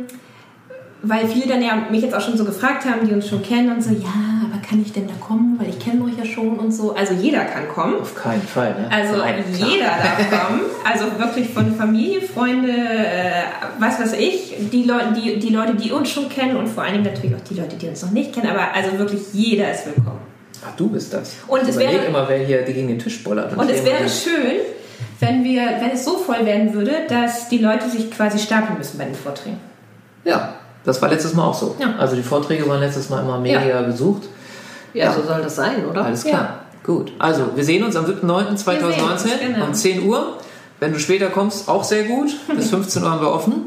weil 1.03 1.27
viele 1.27 1.49
dann 1.49 1.63
ja 1.63 1.73
mich 1.91 2.03
jetzt 2.03 2.15
auch 2.15 2.21
schon 2.21 2.37
so 2.37 2.45
gefragt 2.45 2.85
haben, 2.85 3.09
die 3.09 3.13
uns 3.15 3.27
schon 3.29 3.43
kennen 3.43 3.73
und 3.73 3.83
so, 3.83 3.91
ja, 3.91 4.42
kann 4.63 4.81
ich 4.81 4.93
denn 4.93 5.07
da 5.07 5.15
kommen? 5.21 5.59
Weil 5.61 5.69
ich 5.69 5.79
kenne 5.79 6.05
euch 6.05 6.17
ja 6.19 6.25
schon 6.25 6.59
und 6.59 6.73
so. 6.73 6.95
Also 6.95 7.15
jeder 7.15 7.45
kann 7.45 7.69
kommen. 7.69 8.01
Auf 8.01 8.15
keinen 8.15 8.43
Fall. 8.43 8.71
Ne? 8.71 8.89
Also 8.91 9.17
Nein, 9.19 9.45
jeder 9.57 9.87
darf 9.87 10.31
kommen. 10.31 10.61
Also 10.85 11.05
wirklich 11.19 11.49
von 11.51 11.75
Familie, 11.77 12.23
Freunde, 12.23 12.71
äh, 12.73 13.43
was 13.79 14.01
weiß 14.01 14.15
ich, 14.15 14.55
die 14.73 14.85
Leute, 14.85 15.13
die, 15.15 15.39
die 15.39 15.49
Leute, 15.51 15.75
die 15.75 15.91
uns 15.93 16.11
schon 16.11 16.29
kennen 16.29 16.57
und 16.57 16.69
vor 16.69 16.83
allen 16.85 16.93
Dingen 16.95 17.05
natürlich 17.05 17.35
auch 17.37 17.45
die 17.49 17.55
Leute, 17.55 17.77
die 17.77 17.89
uns 17.89 18.03
noch 18.03 18.11
nicht 18.13 18.33
kennen. 18.33 18.49
Aber 18.49 18.75
also 18.75 18.99
wirklich 18.99 19.21
jeder 19.33 19.71
ist 19.73 19.87
willkommen. 19.87 20.21
Ach, 20.65 20.77
du 20.77 20.89
bist 20.89 21.13
das. 21.13 21.33
Und 21.49 21.63
ich 21.63 21.69
es 21.71 21.79
wäre- 21.79 22.05
immer, 22.07 22.29
wer 22.29 22.39
hier 22.39 22.63
gegen 22.63 22.89
den 22.89 22.99
Tisch 22.99 23.23
bollert. 23.25 23.57
Und 23.57 23.69
es 23.71 23.79
ich 23.81 23.85
wäre 23.85 24.09
schön, 24.09 24.61
wenn 25.21 25.45
wir, 25.45 25.63
wenn 25.81 25.91
es 25.91 26.05
so 26.05 26.17
voll 26.19 26.45
werden 26.47 26.73
würde, 26.73 26.93
dass 27.09 27.49
die 27.49 27.59
Leute 27.59 27.89
sich 27.89 28.11
quasi 28.11 28.39
stapeln 28.39 28.79
müssen 28.79 28.99
bei 28.99 29.05
den 29.05 29.15
Vorträgen. 29.15 29.59
Ja, 30.25 30.55
das 30.85 31.01
war 31.03 31.09
letztes 31.09 31.35
Mal 31.35 31.45
auch 31.47 31.55
so. 31.55 31.77
Ja. 31.81 31.95
Also 31.99 32.17
die 32.17 32.23
Vorträge 32.23 32.69
waren 32.69 32.81
letztes 32.81 33.09
Mal 33.09 33.23
immer 33.23 33.39
mega 33.39 33.83
besucht. 33.83 34.23
Ja, 34.95 35.13
so 35.13 35.23
soll 35.23 35.43
das 35.43 35.57
sein, 35.57 35.85
oder? 35.87 36.05
Alles 36.05 36.25
klar. 36.25 36.61
Gut. 36.85 37.13
Also, 37.19 37.51
wir 37.55 37.65
sehen 37.65 37.85
uns 37.85 37.95
am 37.97 38.05
7.9.2019 38.05 38.67
Wir 38.67 38.93
sehen 38.93 39.11
uns, 39.11 39.25
genau. 39.41 39.65
um 39.67 39.75
10 39.75 40.03
Uhr. 40.07 40.37
Wenn 40.81 40.93
du 40.93 40.99
später 40.99 41.29
kommst, 41.29 41.69
auch 41.69 41.85
sehr 41.85 42.05
gut. 42.05 42.31
Bis 42.57 42.71
15 42.71 43.03
Uhr 43.03 43.11
haben 43.11 43.21
wir 43.21 43.31
offen. 43.31 43.67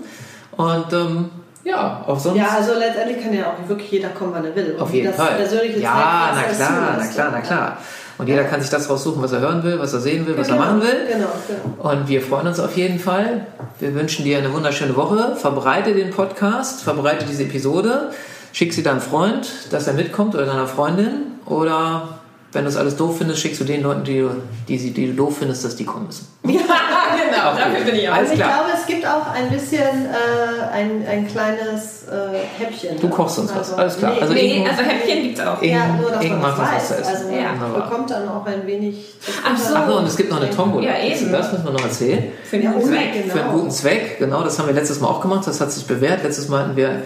Und 0.57 0.91
ähm, 0.91 1.29
ja, 1.63 2.03
auch 2.05 2.19
sonst. 2.19 2.37
Ja, 2.37 2.49
also 2.49 2.73
letztendlich 2.73 3.23
kann 3.23 3.33
ja 3.33 3.45
auch 3.47 3.69
wirklich 3.69 3.89
jeder 3.89 4.09
kommen, 4.09 4.33
wann 4.33 4.45
er 4.45 4.55
will. 4.55 4.73
Und 4.73 4.81
auf 4.81 4.93
jeden 4.93 5.07
das 5.07 5.15
Fall. 5.15 5.35
persönliche 5.35 5.79
Ja, 5.79 6.31
na 6.31 6.35
Zeitfenster 6.35 6.65
klar, 6.65 6.95
na 6.99 7.05
klar, 7.07 7.29
na 7.31 7.41
klar. 7.41 7.77
Und 8.17 8.27
jeder 8.27 8.43
kann 8.45 8.61
sich 8.61 8.69
das 8.69 8.89
raussuchen, 8.89 9.21
was 9.21 9.31
er 9.33 9.39
hören 9.41 9.63
will, 9.63 9.77
was 9.79 9.91
er 9.93 9.99
sehen 9.99 10.25
will, 10.25 10.37
was 10.37 10.47
er 10.47 10.55
Genau, 10.55 10.65
machen 10.65 10.81
will. 10.81 11.07
Genau, 11.11 11.27
genau. 11.47 11.89
Und 11.91 12.07
wir 12.07 12.21
freuen 12.21 12.47
uns 12.47 12.59
auf 12.59 12.77
jeden 12.77 12.99
Fall. 12.99 13.45
Wir 13.79 13.93
wünschen 13.93 14.23
dir 14.23 14.37
eine 14.37 14.53
wunderschöne 14.53 14.95
Woche. 14.95 15.35
Verbreite 15.35 15.93
den 15.93 16.11
Podcast, 16.11 16.81
verbreite 16.83 17.25
diese 17.25 17.43
Episode. 17.43 18.11
Schick 18.55 18.73
sie 18.73 18.83
deinem 18.83 19.01
Freund, 19.01 19.49
dass 19.71 19.85
er 19.87 19.93
mitkommt 19.93 20.33
oder 20.33 20.45
deiner 20.45 20.65
Freundin. 20.67 21.23
Oder 21.45 22.19
wenn 22.53 22.63
du 22.63 22.69
es 22.69 22.77
alles 22.77 22.95
doof 22.95 23.17
findest, 23.17 23.41
schickst 23.41 23.59
du 23.59 23.65
den 23.65 23.83
Leuten, 23.83 24.05
die, 24.05 24.19
du- 24.19 24.29
die, 24.69 24.77
sie- 24.77 24.91
die 24.91 25.07
du 25.07 25.13
doof 25.13 25.39
findest, 25.39 25.65
dass 25.65 25.75
die 25.75 25.83
kommen 25.83 26.05
müssen. 26.07 26.25
Ja, 26.47 27.15
genau, 27.29 27.51
Auch 27.51 27.57
dafür 27.57 27.75
gut. 27.77 27.85
bin 27.85 27.95
ich 27.95 28.09
auch. 28.09 28.13
Also 28.15 28.31
ich 28.33 28.39
klar. 28.39 28.53
glaube, 28.53 28.69
es 28.79 28.85
gibt 28.87 29.05
auch 29.05 29.27
ein 29.33 29.49
bisschen 29.49 30.05
äh, 30.05 30.63
ein, 30.73 31.05
ein 31.07 31.27
kleines 31.27 32.05
äh, 32.07 32.37
Häppchen. 32.63 32.99
Du 32.99 33.09
kochst 33.09 33.39
uns 33.39 33.51
was, 33.55 33.73
alles 33.73 33.97
klar. 33.97 34.13
Nee, 34.13 34.21
Also 34.21 34.33
Nee, 34.33 34.67
also 34.69 34.83
Häppchen 34.83 35.23
gibt's 35.23 35.41
auch. 35.41 35.61
Inken- 35.61 35.69
ja, 35.77 35.87
nur, 36.01 36.11
dass 36.11 36.23
man 36.23 36.41
das 36.41 36.57
was 36.57 36.71
weiß. 36.71 36.91
essen. 36.91 37.03
Also 37.05 37.29
Ja. 37.35 37.51
man 37.59 37.73
bekommt 37.73 38.09
dann 38.11 38.29
auch 38.29 38.45
ein 38.45 38.65
wenig... 38.65 39.15
Ach 39.45 39.57
so. 39.57 39.75
Ach 39.75 39.87
so, 39.89 39.97
und 39.97 40.05
es 40.07 40.15
gibt 40.15 40.29
noch 40.31 40.41
eine 40.41 40.49
Tombola. 40.49 40.85
Ja, 40.87 41.03
eben. 41.03 41.31
Das 41.31 41.51
müssen 41.51 41.65
wir 41.65 41.71
noch 41.71 41.83
erzählen. 41.83 42.23
Für 42.45 42.55
den 42.57 42.65
Ja, 42.65 42.71
guten 42.71 42.87
Zweck. 42.87 43.13
genau. 43.13 43.33
Für 43.33 43.43
einen 43.43 43.51
guten 43.53 43.71
Zweck, 43.71 44.19
genau, 44.19 44.43
das 44.43 44.57
haben 44.59 44.67
wir 44.67 44.73
letztes 44.75 44.99
Mal 45.01 45.07
auch 45.09 45.21
gemacht, 45.21 45.45
das 45.45 45.59
hat 45.61 45.71
sich 45.71 45.85
bewährt. 45.85 46.23
Letztes 46.23 46.47
Mal 46.49 46.61
hatten 46.63 46.75
wir 46.77 47.01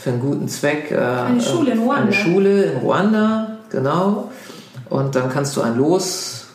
für 0.00 0.10
einen 0.10 0.20
guten 0.20 0.48
Zweck 0.48 0.90
äh, 0.90 0.96
Eine 0.96 1.42
Schule 1.42 1.72
in 1.72 1.78
äh, 1.78 1.82
Ruanda. 1.82 2.02
Eine 2.02 2.12
Schule 2.12 2.62
in 2.64 2.78
Ruanda, 2.78 3.58
genau. 3.70 4.30
Und 4.88 5.14
dann 5.14 5.30
kannst 5.30 5.56
du 5.56 5.60
ein 5.60 5.76
Los 5.76 6.46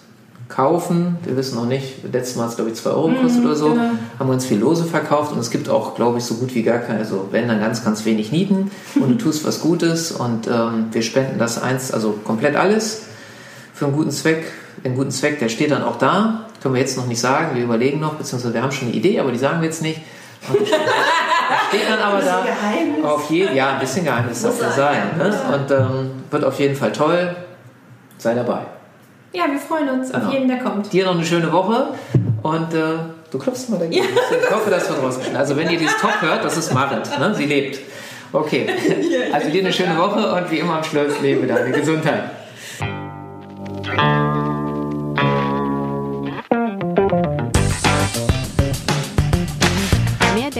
kaufen. 0.49 1.17
Wir 1.23 1.37
wissen 1.37 1.55
noch 1.55 1.65
nicht, 1.65 2.03
letztes 2.11 2.35
Mal 2.35 2.43
hat 2.43 2.51
es 2.51 2.55
glaube 2.55 2.71
ich 2.71 2.77
2 2.77 2.89
Euro 2.89 3.07
gekostet 3.09 3.45
oder 3.45 3.55
so. 3.55 3.69
genau. 3.69 3.91
Haben 4.19 4.29
ganz 4.29 4.45
viel 4.45 4.57
Lose 4.57 4.85
verkauft 4.85 5.31
und 5.31 5.39
es 5.39 5.51
gibt 5.51 5.69
auch, 5.69 5.95
glaube 5.95 6.17
ich, 6.17 6.23
so 6.23 6.35
gut 6.35 6.55
wie 6.55 6.63
gar 6.63 6.79
keine, 6.79 6.99
also 6.99 7.27
wenn 7.31 7.47
dann 7.47 7.59
ganz, 7.59 7.83
ganz 7.83 8.05
wenig 8.05 8.31
Nieten 8.31 8.71
und 8.95 9.09
du 9.09 9.15
tust 9.15 9.45
was 9.45 9.61
Gutes 9.61 10.11
und 10.11 10.47
ähm, 10.47 10.87
wir 10.91 11.01
spenden 11.01 11.37
das 11.37 11.61
eins, 11.61 11.91
also 11.91 12.19
komplett 12.23 12.55
alles 12.55 13.03
für 13.73 13.85
einen 13.85 13.95
guten 13.95 14.11
Zweck. 14.11 14.43
Den 14.83 14.95
guten 14.95 15.11
Zweck, 15.11 15.39
der 15.39 15.49
steht 15.49 15.71
dann 15.71 15.83
auch 15.83 15.97
da. 15.97 16.47
Können 16.61 16.75
wir 16.75 16.81
jetzt 16.81 16.97
noch 16.97 17.07
nicht 17.07 17.19
sagen, 17.19 17.55
wir 17.55 17.63
überlegen 17.63 17.99
noch, 17.99 18.15
beziehungsweise 18.15 18.53
wir 18.53 18.61
haben 18.61 18.71
schon 18.71 18.87
eine 18.87 18.97
Idee, 18.97 19.19
aber 19.19 19.31
die 19.31 19.37
sagen 19.37 19.61
wir 19.61 19.67
jetzt 19.67 19.81
nicht. 19.81 20.01
Der 21.49 21.77
steht, 21.79 21.89
dann 21.89 21.99
aber 21.99 22.21
da. 22.21 22.41
Geheimnis. 22.41 23.03
Auf 23.05 23.29
jeden, 23.29 23.55
ja, 23.55 23.73
ein 23.73 23.79
bisschen 23.79 24.05
Geheimnis 24.05 24.41
darf 24.41 24.61
ja 24.61 24.71
sein. 24.71 25.01
Ne? 25.17 25.33
Und 25.53 25.71
ähm, 25.71 26.11
wird 26.31 26.43
auf 26.43 26.59
jeden 26.59 26.75
Fall 26.75 26.91
toll. 26.91 27.35
Sei 28.17 28.33
dabei. 28.33 28.59
Ja, 29.33 29.43
wir 29.51 29.59
freuen 29.59 29.89
uns 29.89 30.11
Genau. 30.11 30.27
auf 30.27 30.33
jeden, 30.33 30.47
der 30.47 30.59
kommt. 30.59 30.91
Dir 30.93 31.05
noch 31.05 31.15
eine 31.15 31.25
schöne 31.25 31.51
Woche 31.51 31.89
und 32.41 32.73
äh, 32.73 32.77
du 33.31 33.37
klopfst 33.37 33.69
mal 33.69 33.77
dagegen. 33.79 34.05
Ich 34.05 34.51
hoffe, 34.51 34.69
das 34.69 34.89
wird 34.89 35.01
rausgeschnitten. 35.03 35.37
Also 35.37 35.57
wenn 35.57 35.69
ihr 35.69 35.77
dieses 35.77 35.97
Top 35.97 36.21
hört, 36.21 36.43
das 36.45 36.55
ist 36.57 36.73
Marit. 36.73 37.07
Ne? 37.19 37.35
Sie 37.35 37.45
lebt. 37.45 37.79
Okay. 38.31 38.67
Also 39.33 39.49
dir 39.49 39.61
eine 39.61 39.73
schöne 39.73 39.97
Woche 39.97 40.33
und 40.33 40.49
wie 40.51 40.59
immer 40.59 40.77
am 40.77 40.83
Schluss 40.83 41.19
lebe 41.21 41.45
deine 41.45 41.71
Gesundheit. 41.71 42.23